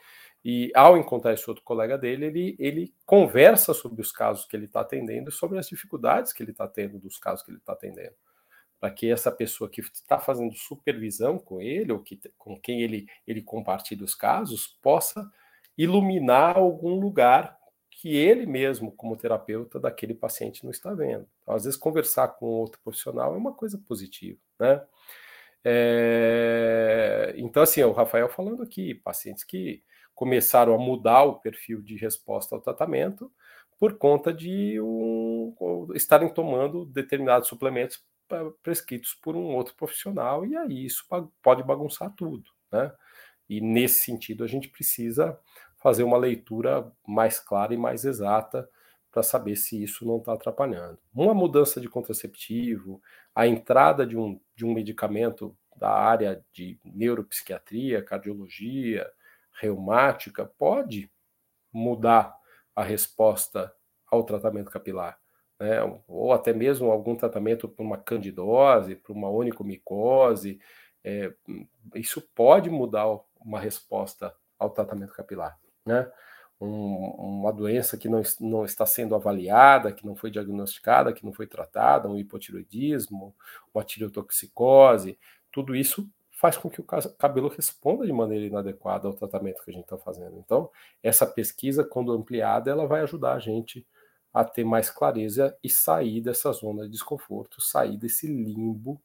e 0.49 0.71
ao 0.73 0.97
encontrar 0.97 1.33
esse 1.33 1.49
outro 1.49 1.63
colega 1.63 1.97
dele, 1.97 2.25
ele, 2.27 2.55
ele 2.57 2.93
conversa 3.05 3.73
sobre 3.73 4.01
os 4.01 4.13
casos 4.13 4.45
que 4.45 4.55
ele 4.55 4.65
está 4.65 4.79
atendendo 4.79 5.29
e 5.29 5.33
sobre 5.33 5.59
as 5.59 5.67
dificuldades 5.67 6.31
que 6.31 6.41
ele 6.41 6.51
está 6.51 6.67
tendo 6.67 6.97
dos 6.99 7.17
casos 7.17 7.43
que 7.43 7.51
ele 7.51 7.57
está 7.57 7.73
atendendo. 7.73 8.15
Para 8.79 8.91
que 8.91 9.11
essa 9.11 9.29
pessoa 9.29 9.69
que 9.69 9.81
está 9.81 10.19
fazendo 10.19 10.55
supervisão 10.55 11.37
com 11.37 11.61
ele, 11.61 11.91
ou 11.91 11.99
que, 11.99 12.17
com 12.37 12.57
quem 12.57 12.81
ele, 12.81 13.07
ele 13.27 13.41
compartilha 13.41 14.05
os 14.05 14.15
casos, 14.15 14.67
possa 14.81 15.29
iluminar 15.77 16.57
algum 16.57 16.97
lugar 16.97 17.56
que 17.99 18.15
ele 18.15 18.45
mesmo, 18.45 18.91
como 18.91 19.17
terapeuta 19.17 19.79
daquele 19.79 20.13
paciente, 20.13 20.63
não 20.63 20.69
está 20.69 20.93
vendo. 20.93 21.27
Então, 21.41 21.55
às 21.55 21.63
vezes, 21.63 21.79
conversar 21.79 22.27
com 22.27 22.45
outro 22.45 22.79
profissional 22.83 23.33
é 23.33 23.37
uma 23.37 23.53
coisa 23.53 23.75
positiva, 23.87 24.39
né? 24.59 24.83
É... 25.65 27.33
Então, 27.37 27.63
assim, 27.63 27.81
o 27.81 27.91
Rafael 27.91 28.29
falando 28.29 28.61
aqui, 28.61 28.93
pacientes 28.93 29.43
que 29.43 29.83
começaram 30.13 30.75
a 30.75 30.77
mudar 30.77 31.23
o 31.23 31.39
perfil 31.39 31.81
de 31.81 31.95
resposta 31.97 32.53
ao 32.53 32.61
tratamento 32.61 33.31
por 33.79 33.97
conta 33.97 34.31
de 34.31 34.79
um, 34.79 35.89
estarem 35.95 36.31
tomando 36.31 36.85
determinados 36.85 37.47
suplementos 37.47 38.03
prescritos 38.61 39.15
por 39.15 39.35
um 39.35 39.55
outro 39.55 39.75
profissional, 39.75 40.45
e 40.45 40.55
aí 40.55 40.85
isso 40.85 41.03
pode 41.41 41.63
bagunçar 41.63 42.13
tudo, 42.15 42.51
né? 42.71 42.91
E 43.49 43.59
nesse 43.59 44.03
sentido 44.03 44.43
a 44.43 44.47
gente 44.47 44.67
precisa 44.67 45.39
fazer 45.77 46.03
uma 46.03 46.17
leitura 46.17 46.91
mais 47.07 47.39
clara 47.39 47.73
e 47.73 47.77
mais 47.77 48.03
exata 48.03 48.69
para 49.11 49.23
saber 49.23 49.55
se 49.55 49.81
isso 49.81 50.05
não 50.05 50.17
está 50.17 50.33
atrapalhando. 50.33 50.99
Uma 51.13 51.33
mudança 51.33 51.81
de 51.81 51.89
contraceptivo, 51.89 53.01
a 53.33 53.47
entrada 53.47 54.05
de 54.05 54.17
um, 54.17 54.39
de 54.55 54.65
um 54.65 54.73
medicamento 54.73 55.57
da 55.75 55.89
área 55.89 56.43
de 56.51 56.79
neuropsiquiatria, 56.83 58.03
cardiologia, 58.03 59.09
reumática 59.59 60.45
pode 60.45 61.11
mudar 61.71 62.35
a 62.75 62.83
resposta 62.83 63.73
ao 64.09 64.23
tratamento 64.23 64.71
capilar, 64.71 65.19
né? 65.59 65.79
ou 66.07 66.31
até 66.31 66.53
mesmo 66.53 66.91
algum 66.91 67.15
tratamento 67.15 67.67
para 67.67 67.83
uma 67.83 67.97
candidose, 67.97 68.95
para 68.95 69.13
uma 69.13 69.29
onicomicose, 69.29 70.59
é, 71.03 71.33
isso 71.95 72.21
pode 72.35 72.69
mudar 72.69 73.05
uma 73.39 73.59
resposta 73.59 74.35
ao 74.57 74.69
tratamento 74.69 75.13
capilar. 75.13 75.59
Né? 75.87 76.11
Um, 76.59 76.67
uma 77.39 77.53
doença 77.53 77.97
que 77.97 78.09
não, 78.09 78.21
não 78.39 78.65
está 78.65 78.85
sendo 78.85 79.15
avaliada, 79.15 79.91
que 79.91 80.05
não 80.05 80.15
foi 80.15 80.29
diagnosticada, 80.31 81.13
que 81.13 81.25
não 81.25 81.31
foi 81.31 81.47
tratada, 81.47 82.09
um 82.09 82.17
hipotiroidismo, 82.17 83.35
uma 83.73 83.83
tireotoxicose, 83.83 85.17
tudo 85.51 85.75
isso 85.75 86.09
faz 86.31 86.55
com 86.55 86.69
que 86.69 86.79
o 86.79 86.83
cabelo 86.83 87.47
responda 87.47 88.05
de 88.05 88.13
maneira 88.13 88.45
inadequada 88.45 89.07
ao 89.07 89.13
tratamento 89.13 89.63
que 89.63 89.71
a 89.71 89.73
gente 89.73 89.85
está 89.85 89.97
fazendo. 89.97 90.37
Então, 90.37 90.69
essa 91.01 91.25
pesquisa, 91.25 91.83
quando 91.83 92.11
ampliada, 92.11 92.69
ela 92.69 92.85
vai 92.85 93.01
ajudar 93.01 93.33
a 93.33 93.39
gente 93.39 93.85
a 94.31 94.43
ter 94.43 94.63
mais 94.63 94.89
clareza 94.91 95.57
e 95.63 95.69
sair 95.69 96.21
dessa 96.21 96.51
zona 96.51 96.83
de 96.83 96.91
desconforto, 96.91 97.59
sair 97.59 97.97
desse 97.97 98.27
limbo 98.27 99.01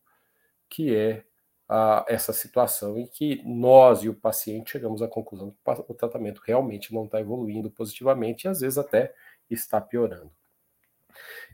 que 0.68 0.94
é 0.94 1.24
a, 1.68 2.04
essa 2.08 2.32
situação 2.32 2.98
em 2.98 3.06
que 3.06 3.42
nós 3.44 4.02
e 4.02 4.08
o 4.08 4.14
paciente 4.14 4.72
chegamos 4.72 5.02
à 5.02 5.08
conclusão 5.08 5.50
que 5.50 5.70
o 5.88 5.94
tratamento 5.94 6.42
realmente 6.44 6.92
não 6.92 7.04
está 7.04 7.20
evoluindo 7.20 7.70
positivamente 7.70 8.46
e 8.46 8.48
às 8.48 8.60
vezes 8.60 8.78
até 8.78 9.14
está 9.50 9.80
piorando. 9.80 10.30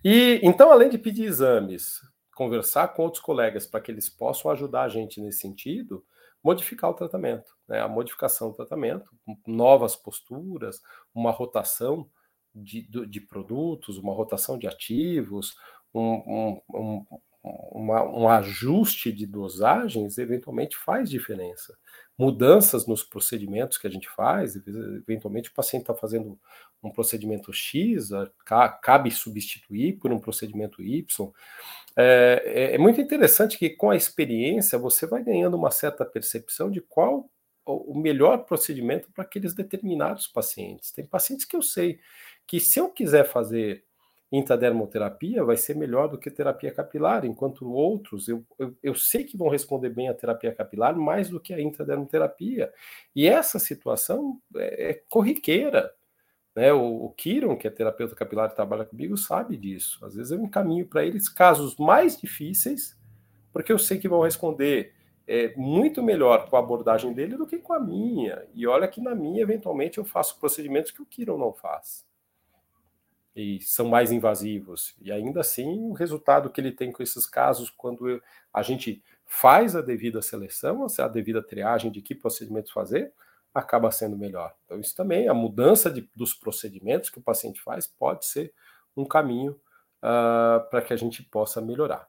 E 0.05 0.41
então, 0.43 0.71
além 0.71 0.89
de 0.89 0.99
pedir 0.99 1.25
exames, 1.25 2.01
conversar 2.35 2.89
com 2.89 3.03
outros 3.03 3.23
colegas 3.23 3.67
para 3.67 3.81
que 3.81 3.91
eles 3.91 4.09
possam 4.09 4.51
ajudar 4.51 4.83
a 4.83 4.89
gente 4.89 5.21
nesse 5.21 5.41
sentido, 5.41 6.05
modificar 6.43 6.91
o 6.91 6.95
tratamento, 6.95 7.57
né? 7.67 7.81
a 7.81 7.89
modificação 7.89 8.51
do 8.51 8.57
tratamento, 8.57 9.11
novas 9.47 9.97
posturas, 9.97 10.81
uma 11.13 11.31
rotação 11.31 12.09
de, 12.55 12.83
de 13.07 13.21
produtos, 13.21 13.99
uma 13.99 14.13
rotação 14.13 14.57
de 14.57 14.67
ativos, 14.67 15.57
um, 15.93 16.01
um, 16.01 16.61
um, 16.75 17.07
uma, 17.43 18.05
um 18.05 18.29
ajuste 18.29 19.13
de 19.13 19.27
dosagens, 19.27 20.19
eventualmente 20.19 20.77
faz 20.77 21.09
diferença 21.09 21.77
mudanças 22.19 22.85
nos 22.85 23.05
procedimentos 23.05 23.79
que 23.79 23.87
a 23.87 23.91
gente 23.91 24.09
faz, 24.11 24.57
eventualmente 24.57 25.51
o 25.51 25.55
paciente 25.55 25.83
está 25.83 25.95
fazendo 25.95 26.37
um 26.83 26.91
procedimento 26.91 27.53
X, 27.53 28.11
cabe 28.83 29.11
substituir 29.13 29.99
por 29.99 30.13
um 30.13 30.19
procedimento 30.19 30.83
Y. 30.83 31.33
É, 31.97 32.43
é, 32.45 32.75
é, 32.75 32.79
muito 32.79 33.01
interessante 33.01 33.57
que 33.57 33.71
com 33.71 33.91
a 33.91 33.97
experiência 33.97 34.79
você 34.79 35.07
vai 35.07 35.23
ganhando 35.23 35.57
uma 35.57 35.71
certa 35.71 36.05
percepção 36.05 36.71
de 36.71 36.81
qual 36.81 37.31
o 37.65 37.95
melhor 37.95 38.39
procedimento 38.39 39.11
para 39.13 39.23
aqueles 39.23 39.55
determinados 39.55 40.27
pacientes. 40.27 40.91
Tem 40.91 41.05
pacientes 41.05 41.45
que 41.45 41.55
eu 41.55 41.63
sei 41.63 42.01
que 42.47 42.59
se 42.59 42.81
eu 42.81 42.89
quiser 42.89 43.25
fazer 43.25 43.85
intradermoterapia 44.31 45.43
vai 45.43 45.57
ser 45.57 45.75
melhor 45.75 46.09
do 46.09 46.19
que 46.19 46.31
terapia 46.31 46.71
capilar, 46.71 47.25
enquanto 47.25 47.71
outros 47.71 48.29
eu, 48.29 48.45
eu, 48.59 48.77
eu, 48.83 48.95
sei 48.95 49.25
que 49.25 49.39
vão 49.39 49.49
responder 49.49 49.89
bem 49.89 50.09
à 50.09 50.15
terapia 50.15 50.55
capilar 50.55 50.95
mais 50.97 51.31
do 51.31 51.41
que 51.41 51.55
a 51.55 51.61
intradermoterapia. 51.61 52.73
E 53.17 53.27
essa 53.27 53.59
situação 53.59 54.39
é, 54.57 54.91
é 54.91 55.03
corriqueira. 55.09 55.93
Né? 56.55 56.73
O, 56.73 57.07
o 57.07 57.11
Kiron, 57.11 57.57
que 57.57 57.67
é 57.67 57.71
terapeuta 57.71 58.15
capilar 58.15 58.51
e 58.51 58.55
trabalha 58.55 58.85
comigo, 58.85 59.17
sabe 59.17 59.57
disso. 59.57 60.05
Às 60.05 60.15
vezes 60.15 60.31
eu 60.31 60.43
encaminho 60.43 60.87
para 60.87 61.05
eles 61.05 61.29
casos 61.29 61.77
mais 61.77 62.21
difíceis, 62.21 62.99
porque 63.51 63.73
eu 63.73 63.79
sei 63.79 63.99
que 63.99 64.09
vão 64.09 64.21
responder 64.21 64.93
é, 65.27 65.55
muito 65.57 66.03
melhor 66.03 66.51
com 66.51 66.57
a 66.57 66.59
abordagem 66.61 67.15
dele 67.15 67.37
do 67.37 67.47
que 67.47 67.59
com 67.59 67.73
a 67.73 67.81
minha. 67.81 68.47
E 68.55 68.67
olha 68.67 68.89
que 68.89 69.01
na 69.01 69.15
minha, 69.15 69.41
eventualmente, 69.41 69.97
eu 69.97 70.05
faço 70.05 70.39
procedimentos 70.39 70.91
que 70.91 71.01
o 71.01 71.07
Kiron 71.07 71.39
não 71.39 71.53
faz 71.55 72.08
e 73.39 73.61
são 73.61 73.87
mais 73.87 74.11
invasivos. 74.11 74.97
E 75.01 75.13
ainda 75.13 75.41
assim, 75.41 75.89
o 75.89 75.93
resultado 75.93 76.51
que 76.51 76.61
ele 76.61 76.73
tem 76.73 76.91
com 76.91 77.03
esses 77.03 77.25
casos, 77.25 77.71
quando 77.71 78.21
a 78.53 78.63
gente 78.63 79.03
faz 79.25 79.77
a 79.77 79.81
devida 79.81 80.21
seleção, 80.21 80.87
a 80.99 81.09
devida 81.09 81.41
triagem 81.41 81.93
de 81.93 82.03
que 82.03 82.17
procedimento 82.17 82.73
fazer, 82.73 83.13
acaba 83.55 83.93
sendo 83.93 84.17
melhor. 84.17 84.55
Então, 84.65 84.81
isso 84.81 84.95
também, 84.95 85.29
a 85.29 85.35
mudança 85.35 85.89
de, 85.89 86.09
dos 86.15 86.35
procedimentos 86.35 87.11
que 87.11 87.19
o 87.19 87.23
paciente 87.23 87.61
faz, 87.61 87.87
pode 87.87 88.27
ser 88.27 88.53
um 88.97 89.05
caminho 89.05 89.53
uh, 89.99 90.69
para 90.69 90.83
que 90.83 90.93
a 90.93 90.97
gente 90.97 91.23
possa 91.23 91.61
melhorar. 91.61 92.09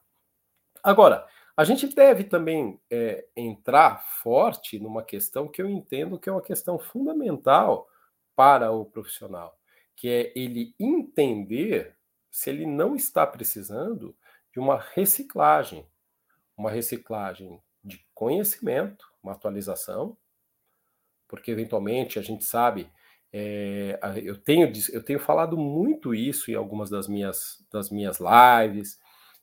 Agora, 0.82 1.26
a 1.56 1.62
gente 1.62 1.94
deve 1.94 2.24
também 2.24 2.80
é, 2.90 3.26
entrar 3.36 4.02
forte 4.22 4.78
numa 4.80 5.02
questão 5.02 5.46
que 5.46 5.62
eu 5.62 5.68
entendo 5.68 6.18
que 6.18 6.28
é 6.28 6.32
uma 6.32 6.42
questão 6.42 6.78
fundamental 6.78 7.88
para 8.34 8.72
o 8.72 8.84
profissional 8.84 9.59
que 10.00 10.08
é 10.08 10.32
ele 10.34 10.74
entender 10.80 11.94
se 12.30 12.48
ele 12.48 12.64
não 12.64 12.96
está 12.96 13.26
precisando 13.26 14.16
de 14.50 14.58
uma 14.58 14.78
reciclagem, 14.78 15.86
uma 16.56 16.70
reciclagem 16.70 17.60
de 17.84 18.02
conhecimento, 18.14 19.04
uma 19.22 19.32
atualização, 19.32 20.16
porque 21.28 21.50
eventualmente 21.50 22.18
a 22.18 22.22
gente 22.22 22.46
sabe, 22.46 22.90
é, 23.30 24.00
eu, 24.24 24.38
tenho, 24.40 24.72
eu 24.90 25.02
tenho 25.02 25.20
falado 25.20 25.58
muito 25.58 26.14
isso 26.14 26.50
em 26.50 26.54
algumas 26.54 26.88
das 26.88 27.06
minhas, 27.06 27.62
das 27.70 27.90
minhas 27.90 28.18
lives, 28.18 28.98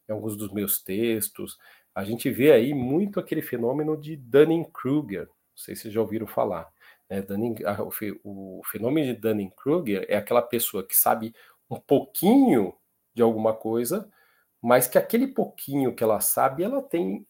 em 0.10 0.12
alguns 0.12 0.36
dos 0.36 0.52
meus 0.52 0.82
textos, 0.82 1.60
a 1.94 2.04
gente 2.04 2.32
vê 2.32 2.52
aí 2.52 2.74
muito 2.74 3.20
aquele 3.20 3.44
fenômeno 3.44 3.96
de 3.96 4.16
Dunning-Kruger, 4.16 5.28
não 5.28 5.36
sei 5.56 5.76
se 5.76 5.84
vocês 5.84 5.94
já 5.94 6.02
ouviram 6.02 6.26
falar. 6.26 6.68
Né? 7.10 7.22
Dunning, 7.22 7.56
o, 8.24 8.60
o 8.60 8.62
fenômeno 8.66 9.14
de 9.14 9.20
Dunning-Kruger 9.20 10.06
é 10.08 10.18
aquela 10.18 10.42
pessoa 10.42 10.86
que 10.86 10.96
sabe 10.96 11.34
um 11.70 11.80
pouquinho 11.80 12.74
de 13.14 13.22
alguma 13.22 13.54
coisa, 13.54 14.10
mas 14.62 14.88
que 14.88 14.98
aquele 14.98 15.28
pouquinho 15.28 15.96
que 15.96 16.04
ela 16.04 16.20
sabe, 16.20 16.64
ela 16.64 16.82
tem 16.82 17.26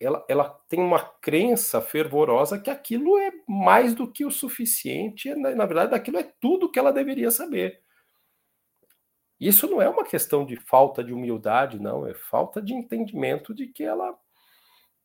ela, 0.00 0.24
ela 0.28 0.48
tem 0.68 0.80
uma 0.80 0.98
crença 0.98 1.80
fervorosa 1.80 2.58
que 2.58 2.68
aquilo 2.68 3.16
é 3.18 3.30
mais 3.46 3.94
do 3.94 4.10
que 4.10 4.24
o 4.24 4.32
suficiente, 4.32 5.32
na, 5.34 5.54
na 5.54 5.64
verdade, 5.64 5.94
aquilo 5.94 6.18
é 6.18 6.24
tudo 6.40 6.70
que 6.70 6.78
ela 6.78 6.92
deveria 6.92 7.30
saber. 7.30 7.80
Isso 9.38 9.68
não 9.68 9.80
é 9.80 9.88
uma 9.88 10.04
questão 10.04 10.44
de 10.44 10.56
falta 10.56 11.02
de 11.02 11.12
humildade, 11.12 11.80
não, 11.80 12.06
é 12.06 12.14
falta 12.14 12.60
de 12.60 12.74
entendimento 12.74 13.54
de 13.54 13.66
que 13.68 13.84
ela 13.84 14.16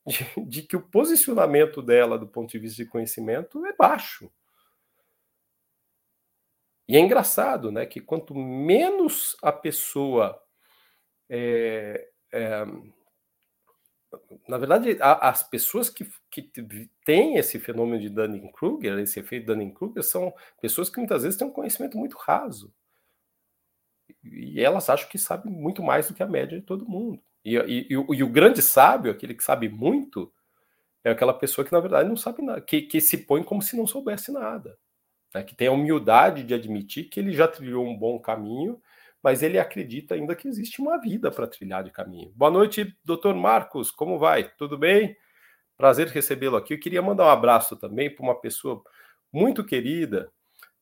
de, 0.08 0.44
de 0.46 0.62
que 0.62 0.76
o 0.76 0.82
posicionamento 0.82 1.82
dela 1.82 2.18
do 2.18 2.26
ponto 2.26 2.50
de 2.50 2.58
vista 2.58 2.82
de 2.82 2.88
conhecimento 2.88 3.64
é 3.66 3.72
baixo. 3.74 4.30
E 6.88 6.96
é 6.96 7.00
engraçado, 7.00 7.70
né, 7.70 7.84
que 7.84 8.00
quanto 8.00 8.34
menos 8.34 9.36
a 9.42 9.52
pessoa 9.52 10.42
é, 11.28 12.08
é, 12.32 12.64
na 14.48 14.56
verdade, 14.56 14.96
a, 15.00 15.28
as 15.28 15.42
pessoas 15.42 15.90
que, 15.90 16.10
que 16.30 16.50
têm 17.04 17.36
esse 17.36 17.58
fenômeno 17.58 18.00
de 18.00 18.08
Dunning-Kruger, 18.08 18.98
esse 18.98 19.20
efeito 19.20 19.46
Dunning-Kruger, 19.46 20.02
são 20.02 20.32
pessoas 20.60 20.88
que 20.88 20.98
muitas 20.98 21.22
vezes 21.22 21.38
têm 21.38 21.46
um 21.46 21.52
conhecimento 21.52 21.98
muito 21.98 22.16
raso. 22.16 22.72
E 24.24 24.60
elas 24.60 24.88
acham 24.88 25.08
que 25.08 25.18
sabem 25.18 25.52
muito 25.52 25.82
mais 25.82 26.08
do 26.08 26.14
que 26.14 26.22
a 26.22 26.26
média 26.26 26.58
de 26.58 26.64
todo 26.64 26.88
mundo. 26.88 27.22
E, 27.48 27.56
e, 27.56 27.86
e, 27.90 27.96
o, 27.96 28.14
e 28.14 28.22
o, 28.22 28.28
grande 28.28 28.62
sábio, 28.62 29.10
aquele 29.10 29.34
que 29.34 29.44
sabe 29.44 29.68
muito, 29.68 30.32
é 31.04 31.10
aquela 31.10 31.34
pessoa 31.34 31.64
que, 31.64 31.72
na 31.72 31.80
verdade, 31.80 32.08
não 32.08 32.16
sabe 32.16 32.42
nada, 32.42 32.60
que, 32.60 32.82
que 32.82 33.00
se 33.00 33.18
põe 33.18 33.42
como 33.42 33.62
se 33.62 33.76
não 33.76 33.86
soubesse 33.86 34.32
nada. 34.32 34.78
Né? 35.34 35.42
Que 35.42 35.54
tem 35.54 35.68
a 35.68 35.72
humildade 35.72 36.42
de 36.42 36.54
admitir 36.54 37.08
que 37.08 37.20
ele 37.20 37.32
já 37.32 37.48
trilhou 37.48 37.86
um 37.86 37.96
bom 37.96 38.18
caminho 38.18 38.80
mas 39.22 39.42
ele 39.42 39.58
acredita 39.58 40.14
ainda 40.14 40.34
que 40.34 40.48
existe 40.48 40.80
uma 40.80 40.98
vida 40.98 41.30
para 41.30 41.46
trilhar 41.46 41.82
de 41.82 41.90
caminho. 41.90 42.32
Boa 42.34 42.50
noite, 42.50 42.96
doutor 43.04 43.34
Marcos, 43.34 43.90
como 43.90 44.18
vai? 44.18 44.50
Tudo 44.56 44.78
bem? 44.78 45.16
Prazer 45.76 46.08
recebê-lo 46.08 46.56
aqui. 46.56 46.74
Eu 46.74 46.80
queria 46.80 47.02
mandar 47.02 47.26
um 47.26 47.30
abraço 47.30 47.76
também 47.76 48.12
para 48.12 48.22
uma 48.22 48.40
pessoa 48.40 48.82
muito 49.32 49.64
querida, 49.64 50.30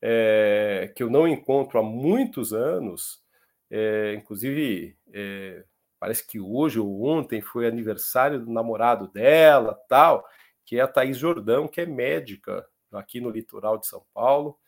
é, 0.01 0.93
que 0.95 1.03
eu 1.03 1.11
não 1.11 1.27
encontro 1.27 1.79
há 1.79 1.83
muitos 1.83 2.53
anos, 2.53 3.23
é, 3.71 4.15
inclusive 4.15 4.97
é, 5.13 5.65
parece 5.99 6.27
que 6.27 6.41
hoje 6.41 6.79
ou 6.79 7.05
ontem 7.05 7.41
foi 7.41 7.67
aniversário 7.67 8.41
do 8.41 8.51
namorado 8.51 9.09
dela, 9.09 9.79
tal, 9.89 10.25
que 10.65 10.79
é 10.79 10.81
a 10.83 10.89
Thaís 10.89 11.17
Jordão, 11.17 11.69
que 11.69 11.81
é 11.81 11.87
médica 11.87 12.67
aqui 12.93 13.21
no 13.21 13.31
litoral 13.31 13.79
de 13.79 13.87
São 13.87 14.05
Paulo 14.13 14.59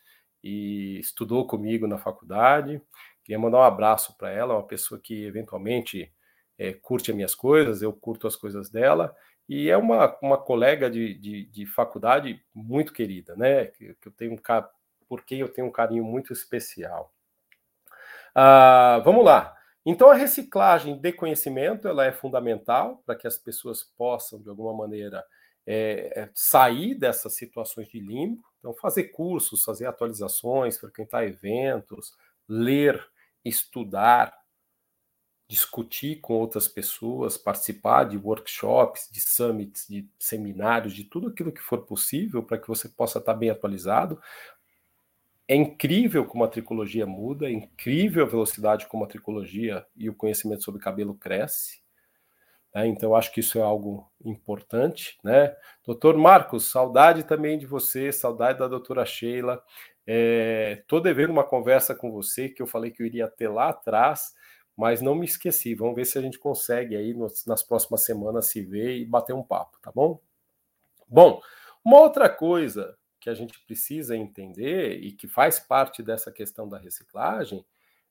e 0.43 0.99
estudou 0.99 1.47
comigo 1.47 1.87
na 1.87 1.99
faculdade. 1.99 2.81
Queria 3.25 3.39
mandar 3.39 3.59
um 3.59 3.63
abraço 3.63 4.17
para 4.17 4.31
ela, 4.31 4.55
uma 4.55 4.67
pessoa 4.67 5.01
que 5.01 5.25
eventualmente 5.25 6.13
é, 6.57 6.73
curte 6.73 7.11
as 7.11 7.17
minhas 7.17 7.35
coisas, 7.35 7.83
eu 7.83 7.93
curto 7.93 8.27
as 8.27 8.37
coisas 8.37 8.71
dela, 8.71 9.15
e 9.49 9.69
é 9.71 9.77
uma, 9.77 10.17
uma 10.21 10.37
colega 10.37 10.91
de, 10.91 11.15
de, 11.15 11.47
de 11.47 11.67
faculdade 11.67 12.43
muito 12.55 12.93
querida, 12.93 13.35
né? 13.37 13.67
Que, 13.67 13.95
que 13.95 14.09
eu 14.09 14.13
tenho 14.13 14.33
um 14.33 14.39
por 15.09 15.25
quem 15.25 15.41
eu 15.41 15.49
tenho 15.49 15.67
um 15.67 15.73
carinho 15.73 16.05
muito 16.05 16.33
especial. 16.33 17.13
Ah, 18.35 19.01
vamos 19.05 19.25
lá. 19.25 19.58
Então 19.91 20.11
a 20.11 20.15
reciclagem 20.15 20.99
de 20.99 21.13
conhecimento 21.15 21.89
ela 21.89 22.05
é 22.05 22.13
fundamental 22.13 23.03
para 23.07 23.17
que 23.17 23.27
as 23.27 23.39
pessoas 23.39 23.83
possam 23.83 24.39
de 24.39 24.47
alguma 24.51 24.75
maneira 24.75 25.25
é, 25.67 26.29
sair 26.35 26.95
dessas 26.95 27.33
situações 27.33 27.89
de 27.89 27.99
limbo. 27.99 28.45
Então 28.59 28.75
fazer 28.75 29.05
cursos, 29.05 29.65
fazer 29.65 29.87
atualizações, 29.87 30.77
frequentar 30.77 31.25
eventos, 31.25 32.15
ler 32.47 33.03
estudar, 33.43 34.39
discutir 35.49 36.21
com 36.21 36.35
outras 36.35 36.69
pessoas, 36.69 37.39
participar 37.39 38.05
de 38.05 38.19
workshops, 38.19 39.09
de 39.11 39.23
summits, 39.23 39.87
de 39.89 40.07
seminários, 40.19 40.93
de 40.93 41.05
tudo 41.05 41.29
aquilo 41.29 41.51
que 41.51 41.63
for 41.63 41.87
possível 41.87 42.43
para 42.43 42.59
que 42.59 42.69
você 42.69 42.91
possa 42.91 43.21
estar 43.21 43.33
bem 43.33 43.49
atualizado. 43.49 44.21
É 45.51 45.57
incrível 45.57 46.27
como 46.27 46.45
a 46.45 46.49
tricologia 46.49 47.07
muda, 47.07 47.47
é 47.47 47.51
incrível 47.51 48.23
a 48.23 48.29
velocidade 48.29 48.87
como 48.87 49.05
a 49.05 49.09
tricologia 49.09 49.87
e 49.97 50.11
o 50.11 50.15
conhecimento 50.15 50.63
sobre 50.63 50.79
cabelo 50.79 51.15
cresce. 51.15 51.81
Né? 52.75 52.87
Então, 52.87 53.15
acho 53.15 53.33
que 53.33 53.41
isso 53.41 53.59
é 53.59 53.63
algo 53.63 54.07
importante. 54.23 55.19
Né? 55.25 55.57
Doutor 55.87 56.19
Marcos, 56.19 56.71
saudade 56.71 57.23
também 57.25 57.59
de 57.59 57.65
você, 57.65 58.13
saudade 58.13 58.59
da 58.59 58.69
doutora 58.69 59.07
Sheila. 59.07 59.63
Estou 60.07 60.99
é, 60.99 61.03
devendo 61.03 61.31
uma 61.31 61.45
conversa 61.45 61.95
com 61.95 62.13
você 62.13 62.51
que 62.51 62.61
eu 62.61 62.67
falei 62.67 62.91
que 62.91 63.03
eu 63.03 63.07
iria 63.07 63.27
ter 63.27 63.49
lá 63.49 63.71
atrás, 63.71 64.35
mas 64.77 65.01
não 65.01 65.15
me 65.15 65.25
esqueci. 65.25 65.75
Vamos 65.75 65.97
ver 65.97 66.05
se 66.05 66.19
a 66.19 66.23
gente 66.23 66.39
consegue 66.39 66.95
aí 66.95 67.15
nos, 67.15 67.47
nas 67.47 67.63
próximas 67.63 68.05
semanas 68.05 68.51
se 68.51 68.61
ver 68.61 68.99
e 68.99 69.05
bater 69.07 69.35
um 69.35 69.43
papo, 69.43 69.79
tá 69.81 69.91
bom? 69.91 70.21
Bom, 71.09 71.41
uma 71.83 72.01
outra 72.01 72.29
coisa 72.29 72.99
que 73.29 73.31
a 73.31 73.35
gente 73.35 73.61
precisa 73.61 74.17
entender 74.17 75.03
e 75.03 75.13
que 75.13 75.29
faz 75.29 75.61
parte 75.61 76.03
dessa 76.03 76.33
questão 76.33 76.67
da 76.67 76.79
reciclagem 76.79 77.65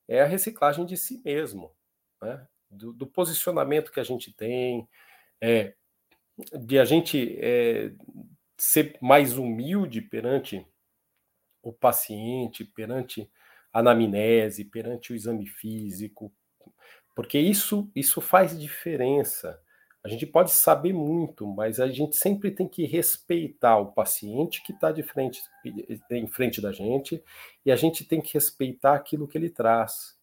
é 0.08 0.22
a 0.22 0.26
reciclagem 0.26 0.86
de 0.86 0.96
si 0.96 1.22
mesmo, 1.26 1.76
né? 2.22 2.48
do, 2.70 2.94
do 2.94 3.08
posicionamento 3.08 3.92
que 3.92 4.00
a 4.00 4.04
gente 4.04 4.32
tem, 4.32 4.88
é, 5.42 5.74
de 6.54 6.78
a 6.78 6.86
gente 6.86 7.36
é, 7.40 7.92
ser 8.56 8.96
mais 9.02 9.38
humilde 9.38 10.02
perante 10.02 10.66
o 11.64 11.74
paciente, 11.74 12.64
perante 12.64 13.30
a 13.74 13.80
anamnese, 13.80 14.66
perante 14.66 15.12
o 15.12 15.16
exame 15.16 15.48
físico, 15.48 16.32
porque 17.16 17.40
isso, 17.40 17.92
isso 17.96 18.22
faz 18.22 18.58
diferença. 18.58 19.60
A 20.04 20.10
gente 20.10 20.26
pode 20.26 20.52
saber 20.52 20.94
muito, 20.94 21.46
mas 21.46 21.80
a 21.80 21.88
gente 21.88 22.16
sempre 22.16 22.52
tem 22.52 22.68
que 22.68 22.86
respeitar 22.86 23.78
o 23.78 23.92
paciente 23.92 24.64
que 24.64 24.72
está 24.72 24.92
de 24.92 25.04
frente, 25.04 25.42
em 26.10 26.28
frente 26.28 26.62
da 26.62 26.72
gente, 26.72 27.22
e 27.66 27.72
a 27.72 27.76
gente 27.76 28.06
tem 28.06 28.22
que 28.22 28.34
respeitar 28.34 28.94
aquilo 28.94 29.28
que 29.28 29.38
ele 29.38 29.50
traz. 29.50 30.18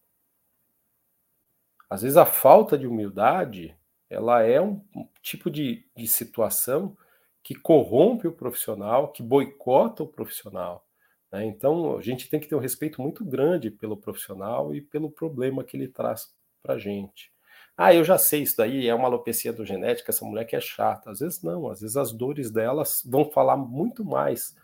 Às 1.90 2.02
vezes 2.02 2.16
a 2.16 2.24
falta 2.24 2.78
de 2.78 2.86
humildade, 2.86 3.76
ela 4.08 4.42
é 4.42 4.60
um 4.60 4.80
tipo 5.20 5.50
de, 5.50 5.86
de 5.94 6.08
situação 6.08 6.96
que 7.42 7.54
corrompe 7.54 8.26
o 8.26 8.32
profissional, 8.32 9.12
que 9.12 9.22
boicota 9.22 10.02
o 10.02 10.08
profissional. 10.08 10.86
Né? 11.30 11.44
Então, 11.44 11.98
a 11.98 12.00
gente 12.00 12.30
tem 12.30 12.40
que 12.40 12.46
ter 12.46 12.54
um 12.54 12.60
respeito 12.60 13.02
muito 13.02 13.24
grande 13.24 13.70
pelo 13.70 13.98
profissional 13.98 14.74
e 14.74 14.80
pelo 14.80 15.10
problema 15.10 15.62
que 15.62 15.76
ele 15.76 15.88
traz 15.88 16.32
para 16.62 16.74
a 16.74 16.78
gente. 16.78 17.33
Ah, 17.76 17.92
eu 17.92 18.04
já 18.04 18.16
sei 18.16 18.42
isso 18.42 18.56
daí, 18.56 18.86
é 18.86 18.94
uma 18.94 19.08
alopecia 19.08 19.52
do 19.52 19.64
genética, 19.66 20.10
essa 20.12 20.24
mulher 20.24 20.44
que 20.44 20.54
é 20.54 20.60
chata. 20.60 21.10
Às 21.10 21.18
vezes 21.20 21.42
não, 21.42 21.68
às 21.68 21.80
vezes 21.80 21.96
as 21.96 22.12
dores 22.12 22.50
delas 22.50 23.02
vão 23.04 23.30
falar 23.30 23.56
muito 23.56 24.04
mais 24.04 24.54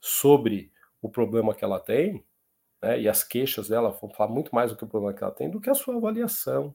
sobre 0.00 0.72
o 1.02 1.08
problema 1.08 1.54
que 1.54 1.64
ela 1.64 1.80
tem, 1.80 2.24
né, 2.82 3.00
e 3.00 3.08
as 3.08 3.24
queixas 3.24 3.68
dela 3.68 3.90
vão 3.90 4.10
falar 4.10 4.30
muito 4.30 4.54
mais 4.54 4.70
do 4.72 4.76
que 4.76 4.84
o 4.84 4.88
problema 4.88 5.14
que 5.14 5.22
ela 5.24 5.32
tem, 5.32 5.50
do 5.50 5.60
que 5.60 5.70
a 5.70 5.74
sua 5.74 5.96
avaliação. 5.96 6.74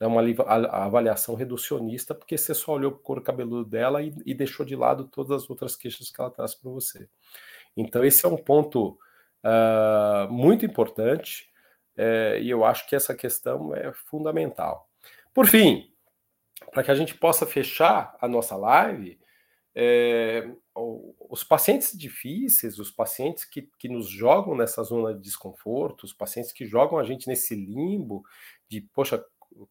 É 0.00 0.06
uma 0.06 0.22
avaliação 0.70 1.34
reducionista, 1.36 2.14
porque 2.14 2.38
você 2.38 2.54
só 2.54 2.74
olhou 2.74 2.92
para 2.92 3.00
o 3.00 3.02
couro 3.04 3.22
cabeludo 3.22 3.68
dela 3.70 4.02
e, 4.02 4.14
e 4.26 4.34
deixou 4.34 4.66
de 4.66 4.76
lado 4.76 5.08
todas 5.08 5.44
as 5.44 5.50
outras 5.50 5.76
queixas 5.76 6.10
que 6.10 6.20
ela 6.20 6.30
traz 6.30 6.54
para 6.54 6.70
você. 6.70 7.08
Então, 7.76 8.04
esse 8.04 8.26
é 8.26 8.28
um 8.28 8.36
ponto 8.36 8.98
uh, 9.44 10.32
muito 10.32 10.66
importante 10.66 11.50
é, 11.96 12.40
e 12.42 12.50
eu 12.50 12.64
acho 12.64 12.88
que 12.88 12.96
essa 12.96 13.14
questão 13.14 13.74
é 13.74 13.92
fundamental. 13.92 14.91
Por 15.34 15.46
fim, 15.46 15.90
para 16.72 16.82
que 16.82 16.90
a 16.90 16.94
gente 16.94 17.14
possa 17.14 17.46
fechar 17.46 18.16
a 18.20 18.28
nossa 18.28 18.56
live, 18.56 19.18
é, 19.74 20.50
os 20.74 21.42
pacientes 21.42 21.96
difíceis, 21.96 22.78
os 22.78 22.90
pacientes 22.90 23.44
que, 23.44 23.62
que 23.78 23.88
nos 23.88 24.08
jogam 24.08 24.54
nessa 24.54 24.82
zona 24.82 25.14
de 25.14 25.20
desconforto, 25.20 26.04
os 26.04 26.12
pacientes 26.12 26.52
que 26.52 26.66
jogam 26.66 26.98
a 26.98 27.04
gente 27.04 27.26
nesse 27.26 27.54
limbo 27.54 28.22
de, 28.68 28.80
poxa, 28.80 29.24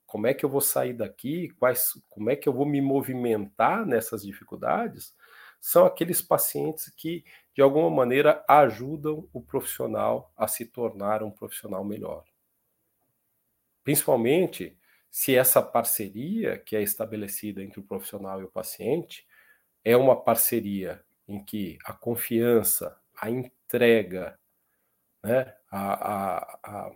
como 0.06 0.28
é 0.28 0.34
que 0.34 0.45
eu 0.45 0.50
vou 0.50 0.62
sair 0.62 0.93
daqui? 0.93 1.50
Quais, 1.60 1.93
como 2.10 2.30
é 2.30 2.36
que 2.36 2.47
eu 2.47 2.54
vou 2.54 2.65
me 2.65 2.82
movimentar 2.82 3.86
nessas 3.86 4.24
dificuldades? 4.24 5.15
São 5.60 5.86
aqueles 5.86 6.21
pacientes 6.21 6.91
que 6.95 7.24
de 7.54 7.62
alguma 7.62 7.89
maneira 7.89 8.43
ajudam 8.47 9.28
o 9.32 9.41
profissional 9.41 10.32
a 10.36 10.47
se 10.47 10.65
tornar 10.65 11.21
um 11.21 11.32
profissional 11.32 11.84
melhor. 11.84 12.24
Principalmente 13.84 14.78
se 15.12 15.36
essa 15.36 15.62
parceria 15.62 16.58
que 16.58 16.74
é 16.74 16.82
estabelecida 16.82 17.62
entre 17.62 17.82
o 17.82 17.84
profissional 17.84 18.39
e 18.39 18.45
o 18.45 18.52
paciente 18.52 19.28
é 19.84 19.97
uma 19.97 20.15
parceria 20.15 21.04
em 21.28 21.43
que 21.43 21.78
a 21.84 21.91
confiança, 21.91 22.97
a 23.19 23.30
entrega, 23.30 24.39
né, 25.21 25.54
a, 25.69 26.13
a, 26.13 26.91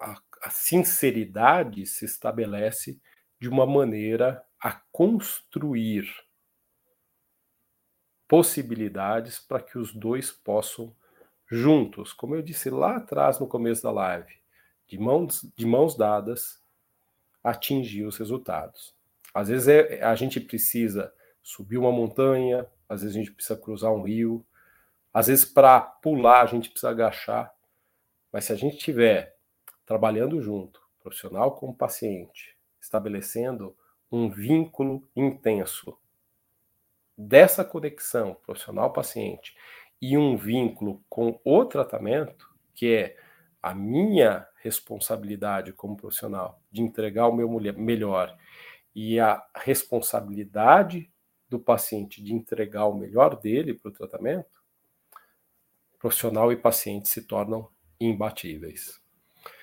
a, 0.00 0.20
a, 0.42 0.50
sinceridade 0.50 1.86
se 1.86 2.04
estabelece 2.04 3.00
de 3.40 3.48
uma 3.48 3.64
maneira 3.64 4.44
a 4.60 4.72
construir 4.90 6.04
possibilidades 8.26 9.38
para 9.38 9.62
que 9.62 9.78
os 9.78 9.94
dois 9.94 10.32
possam 10.32 10.94
juntos, 11.46 12.12
como 12.12 12.34
eu 12.34 12.42
disse 12.42 12.68
lá 12.68 12.96
atrás 12.96 13.38
no 13.38 13.46
começo 13.46 13.84
da 13.84 13.90
live, 13.90 14.34
de 14.86 14.98
mãos, 14.98 15.48
de 15.56 15.64
mãos 15.64 15.96
dadas, 15.96 16.60
atingir 17.50 18.04
os 18.04 18.16
resultados. 18.16 18.94
Às 19.34 19.48
vezes 19.48 19.68
é, 19.68 20.02
a 20.02 20.14
gente 20.14 20.40
precisa 20.40 21.12
subir 21.42 21.78
uma 21.78 21.92
montanha, 21.92 22.66
às 22.88 23.02
vezes 23.02 23.16
a 23.16 23.18
gente 23.18 23.32
precisa 23.32 23.58
cruzar 23.58 23.92
um 23.92 24.02
rio, 24.02 24.44
às 25.12 25.26
vezes 25.26 25.44
para 25.44 25.80
pular 25.80 26.42
a 26.42 26.46
gente 26.46 26.70
precisa 26.70 26.90
agachar, 26.90 27.52
mas 28.32 28.44
se 28.44 28.52
a 28.52 28.56
gente 28.56 28.76
estiver 28.76 29.36
trabalhando 29.86 30.40
junto, 30.40 30.80
profissional 31.00 31.52
com 31.52 31.72
paciente, 31.72 32.56
estabelecendo 32.80 33.76
um 34.10 34.28
vínculo 34.28 35.06
intenso 35.16 35.96
dessa 37.16 37.64
conexão 37.64 38.34
profissional-paciente 38.44 39.56
e 40.00 40.16
um 40.16 40.36
vínculo 40.36 41.02
com 41.08 41.40
o 41.44 41.64
tratamento, 41.64 42.48
que 42.74 42.94
é 42.94 43.16
a 43.62 43.74
minha 43.74 44.46
responsabilidade 44.62 45.72
como 45.72 45.96
profissional 45.96 46.60
de 46.70 46.82
entregar 46.82 47.28
o 47.28 47.34
meu 47.34 47.48
melhor 47.48 48.36
e 48.94 49.18
a 49.18 49.44
responsabilidade 49.54 51.10
do 51.48 51.58
paciente 51.58 52.22
de 52.22 52.34
entregar 52.34 52.86
o 52.86 52.94
melhor 52.94 53.36
dele 53.36 53.74
para 53.74 53.88
o 53.88 53.92
tratamento, 53.92 54.48
profissional 55.98 56.52
e 56.52 56.56
paciente 56.56 57.08
se 57.08 57.22
tornam 57.22 57.68
imbatíveis. 58.00 59.00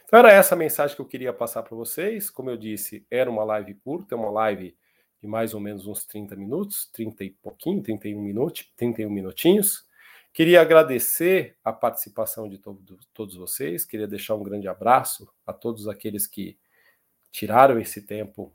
Então 0.06 0.20
era 0.20 0.32
essa 0.32 0.56
a 0.56 0.58
mensagem 0.58 0.96
que 0.96 1.02
eu 1.02 1.08
queria 1.08 1.34
passar 1.34 1.64
para 1.64 1.76
vocês. 1.76 2.30
Como 2.30 2.50
eu 2.50 2.58
disse, 2.58 3.06
era 3.10 3.30
uma 3.30 3.44
live 3.44 3.74
curta, 3.76 4.16
é 4.16 4.18
uma 4.18 4.30
live 4.30 4.78
de 5.22 5.28
mais 5.28 5.54
ou 5.54 5.60
menos 5.60 5.88
uns 5.88 6.06
30 6.06 6.36
minutos, 6.36 6.90
30 6.94 7.24
e 7.24 7.30
pouquinho, 7.32 7.82
31 7.82 8.22
minutos, 8.22 8.72
31 8.76 9.10
minutinhos. 9.10 9.86
Queria 10.36 10.60
agradecer 10.60 11.56
a 11.64 11.72
participação 11.72 12.50
de 12.50 12.58
to 12.58 12.78
todos 13.14 13.38
vocês, 13.38 13.86
queria 13.86 14.06
deixar 14.06 14.36
um 14.36 14.44
grande 14.44 14.68
abraço 14.68 15.32
a 15.48 15.54
todos 15.54 15.88
aqueles 15.88 16.28
que 16.28 16.60
tiraram 17.32 17.80
esse 17.80 18.06
tempo 18.06 18.54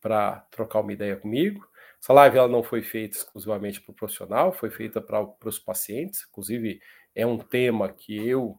para 0.00 0.46
trocar 0.52 0.78
uma 0.78 0.92
ideia 0.92 1.16
comigo. 1.16 1.68
Essa 2.00 2.12
live 2.12 2.38
ela 2.38 2.46
não 2.46 2.62
foi 2.62 2.80
feita 2.80 3.16
exclusivamente 3.16 3.80
para 3.80 3.90
o 3.90 3.94
profissional, 3.94 4.52
foi 4.52 4.70
feita 4.70 5.00
para 5.00 5.28
os 5.44 5.58
pacientes, 5.58 6.24
inclusive 6.30 6.80
é 7.12 7.26
um 7.26 7.38
tema 7.38 7.92
que 7.92 8.14
eu 8.14 8.56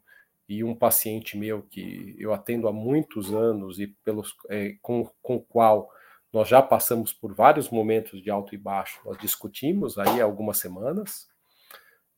e 0.49 0.61
um 0.61 0.75
paciente 0.75 1.37
meu 1.37 1.61
que 1.61 2.17
eu 2.19 2.33
atendo 2.33 2.67
há 2.67 2.73
muitos 2.73 3.33
anos 3.33 3.79
e 3.79 3.87
pelos, 4.03 4.35
é, 4.49 4.75
com, 4.81 5.09
com 5.21 5.37
o 5.37 5.41
qual 5.41 5.89
nós 6.33 6.49
já 6.49 6.61
passamos 6.61 7.13
por 7.13 7.33
vários 7.33 7.69
momentos 7.69 8.21
de 8.21 8.29
alto 8.29 8.53
e 8.53 8.57
baixo, 8.57 8.99
nós 9.05 9.17
discutimos 9.19 9.97
aí 9.97 10.19
há 10.19 10.25
algumas 10.25 10.57
semanas. 10.57 11.30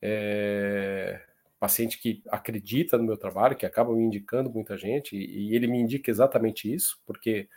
É, 0.06 1.22
paciente 1.58 1.98
que 1.98 2.22
acredita 2.28 2.98
no 2.98 3.06
meu 3.06 3.16
trabalho, 3.16 3.56
que 3.56 3.66
acaba 3.66 3.94
me 3.94 4.04
indicando 4.04 4.50
muita 4.50 4.76
gente, 4.76 5.16
e, 5.16 5.52
e 5.52 5.56
ele 5.56 5.66
me 5.66 5.80
indica 5.80 6.12
exatamente 6.12 6.72
isso, 6.72 7.02
porque 7.06 7.48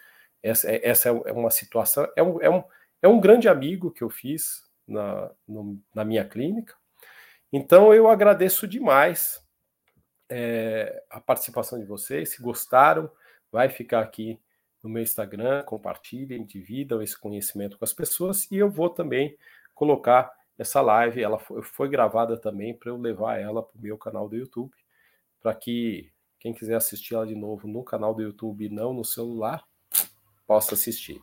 essa, 0.40 0.70
é, 0.70 0.88
essa 0.88 1.08
é 1.08 1.32
uma 1.32 1.50
situação, 1.50 2.08
é 2.14 2.22
um, 2.22 2.40
é, 2.40 2.48
um, 2.48 2.62
é 3.02 3.08
um 3.08 3.18
grande 3.18 3.48
amigo 3.48 3.90
que 3.90 4.04
eu 4.04 4.08
fiz 4.08 4.62
na, 4.86 5.32
no, 5.46 5.82
na 5.92 6.04
minha 6.04 6.24
clínica. 6.24 6.74
Então 7.52 7.92
eu 7.92 8.08
agradeço 8.08 8.68
demais 8.68 9.44
é, 10.28 11.02
a 11.10 11.20
participação 11.20 11.78
de 11.78 11.84
vocês. 11.84 12.30
Se 12.30 12.40
gostaram, 12.40 13.10
vai 13.50 13.68
ficar 13.68 14.02
aqui 14.02 14.38
no 14.82 14.88
meu 14.88 15.02
Instagram, 15.02 15.64
compartilhem, 15.64 16.44
dividam 16.44 17.02
esse 17.02 17.18
conhecimento 17.18 17.76
com 17.76 17.84
as 17.84 17.92
pessoas 17.92 18.48
e 18.52 18.56
eu 18.56 18.70
vou 18.70 18.88
também 18.88 19.36
colocar 19.74 20.32
essa 20.58 20.80
live, 20.80 21.22
ela 21.22 21.38
foi, 21.38 21.62
foi 21.62 21.88
gravada 21.88 22.36
também 22.36 22.74
para 22.74 22.90
eu 22.90 22.96
levar 22.96 23.38
ela 23.38 23.62
para 23.62 23.78
o 23.78 23.82
meu 23.82 23.98
canal 23.98 24.28
do 24.28 24.36
YouTube, 24.36 24.72
para 25.40 25.54
que 25.54 26.10
quem 26.38 26.54
quiser 26.54 26.76
assistir 26.76 27.14
ela 27.14 27.26
de 27.26 27.34
novo 27.34 27.68
no 27.68 27.84
canal 27.84 28.14
do 28.14 28.22
YouTube 28.22 28.64
e 28.64 28.68
não 28.68 28.92
no 28.92 29.04
celular, 29.04 29.64
possa 30.46 30.74
assistir. 30.74 31.20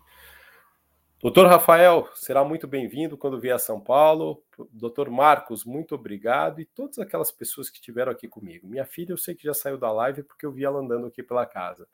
Doutor 1.22 1.48
Rafael, 1.48 2.10
será 2.16 2.44
muito 2.44 2.68
bem-vindo 2.68 3.18
quando 3.18 3.40
vier 3.40 3.56
a 3.56 3.60
São 3.60 3.80
Paulo. 3.80 4.44
Doutor 4.74 5.10
Marcos, 5.10 5.64
muito 5.64 5.96
obrigado. 5.96 6.60
E 6.60 6.66
todas 6.66 7.00
aquelas 7.00 7.32
pessoas 7.32 7.70
que 7.70 7.78
estiveram 7.78 8.12
aqui 8.12 8.28
comigo. 8.28 8.68
Minha 8.68 8.86
filha, 8.86 9.14
eu 9.14 9.18
sei 9.18 9.34
que 9.34 9.46
já 9.46 9.54
saiu 9.54 9.78
da 9.78 9.90
live 9.90 10.24
porque 10.24 10.46
eu 10.46 10.52
vi 10.52 10.66
ela 10.66 10.82
andando 10.82 11.08
aqui 11.08 11.24
pela 11.24 11.46
casa. 11.46 11.88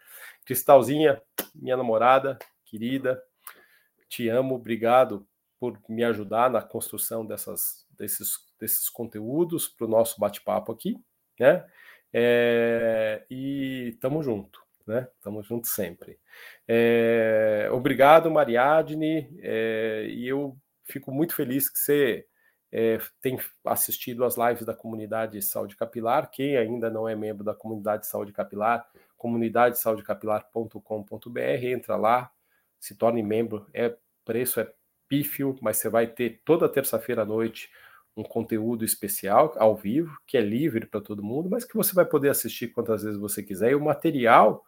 Cristalzinha, 0.43 1.21
minha 1.53 1.77
namorada, 1.77 2.39
querida, 2.65 3.21
te 4.07 4.27
amo, 4.27 4.55
obrigado 4.55 5.27
por 5.59 5.79
me 5.89 6.03
ajudar 6.03 6.49
na 6.49 6.61
construção 6.61 7.25
dessas, 7.25 7.85
desses, 7.97 8.37
desses 8.59 8.89
conteúdos 8.89 9.67
para 9.67 9.85
o 9.85 9.89
nosso 9.89 10.19
bate-papo 10.19 10.71
aqui, 10.71 10.97
né? 11.39 11.65
É, 12.11 13.23
e 13.29 13.95
tamo 13.99 14.23
junto 14.23 14.59
né? 14.89 15.07
Estamos 15.15 15.45
juntos 15.45 15.69
sempre. 15.69 16.19
É, 16.67 17.69
obrigado, 17.71 18.31
Mariadne, 18.31 19.29
é, 19.41 20.07
e 20.09 20.27
eu 20.27 20.57
fico 20.83 21.11
muito 21.11 21.35
feliz 21.35 21.69
que 21.69 21.77
você 21.77 22.25
é, 22.71 22.97
tem 23.21 23.39
assistido 23.65 24.25
às 24.25 24.35
lives 24.35 24.65
da 24.65 24.73
comunidade 24.73 25.39
Saúde 25.43 25.75
Capilar. 25.75 26.31
Quem 26.31 26.57
ainda 26.57 26.89
não 26.89 27.07
é 27.07 27.15
membro 27.15 27.43
da 27.43 27.53
comunidade 27.53 28.07
Saúde 28.07 28.33
Capilar, 28.33 28.89
comunidadesaudecapilar.com.br, 29.15 31.65
entra 31.65 31.95
lá, 31.95 32.31
se 32.79 32.95
torne 32.95 33.21
membro. 33.21 33.67
É 33.71 33.95
preço 34.25 34.59
é 34.59 34.73
pífio, 35.09 35.57
mas 35.61 35.77
você 35.77 35.89
vai 35.89 36.07
ter 36.07 36.41
toda 36.45 36.69
terça-feira 36.69 37.23
à 37.23 37.25
noite 37.25 37.69
um 38.15 38.23
conteúdo 38.23 38.83
especial 38.83 39.53
ao 39.57 39.75
vivo, 39.75 40.17
que 40.27 40.37
é 40.37 40.41
livre 40.41 40.85
para 40.85 41.01
todo 41.01 41.23
mundo, 41.23 41.49
mas 41.49 41.65
que 41.65 41.75
você 41.75 41.93
vai 41.93 42.05
poder 42.05 42.29
assistir 42.29 42.67
quantas 42.69 43.03
vezes 43.03 43.19
você 43.19 43.41
quiser. 43.41 43.71
E 43.71 43.75
o 43.75 43.83
material 43.83 44.65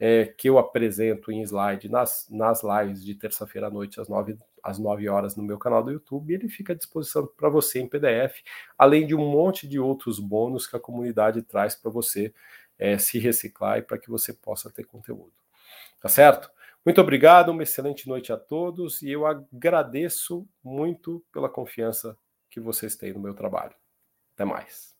é, 0.00 0.26
que 0.26 0.48
eu 0.48 0.58
apresento 0.58 1.30
em 1.30 1.42
slide 1.42 1.88
nas, 1.88 2.26
nas 2.28 2.62
lives 2.62 3.04
de 3.04 3.14
terça-feira 3.14 3.68
à 3.68 3.70
noite, 3.70 4.00
às 4.00 4.08
9, 4.08 4.36
às 4.62 4.78
9 4.78 5.08
horas, 5.08 5.36
no 5.36 5.44
meu 5.44 5.58
canal 5.58 5.82
do 5.82 5.92
YouTube, 5.92 6.34
ele 6.34 6.48
fica 6.48 6.72
à 6.72 6.76
disposição 6.76 7.24
para 7.36 7.48
você 7.48 7.78
em 7.78 7.88
PDF, 7.88 8.42
além 8.76 9.06
de 9.06 9.14
um 9.14 9.30
monte 9.30 9.68
de 9.68 9.78
outros 9.78 10.18
bônus 10.18 10.66
que 10.66 10.74
a 10.74 10.80
comunidade 10.80 11.40
traz 11.42 11.76
para 11.76 11.90
você 11.90 12.34
é, 12.76 12.98
se 12.98 13.18
reciclar 13.20 13.78
e 13.78 13.82
para 13.82 13.96
que 13.96 14.10
você 14.10 14.32
possa 14.32 14.68
ter 14.70 14.84
conteúdo. 14.84 15.32
Tá 16.00 16.08
certo? 16.08 16.50
Muito 16.84 17.00
obrigado, 17.00 17.50
uma 17.50 17.62
excelente 17.62 18.08
noite 18.08 18.32
a 18.32 18.36
todos 18.36 19.02
e 19.02 19.10
eu 19.10 19.24
agradeço 19.24 20.48
muito 20.64 21.24
pela 21.32 21.48
confiança 21.48 22.18
que 22.50 22.60
vocês 22.60 22.96
têm 22.96 23.12
no 23.12 23.20
meu 23.20 23.34
trabalho. 23.34 23.74
Até 24.34 24.44
mais. 24.44 24.92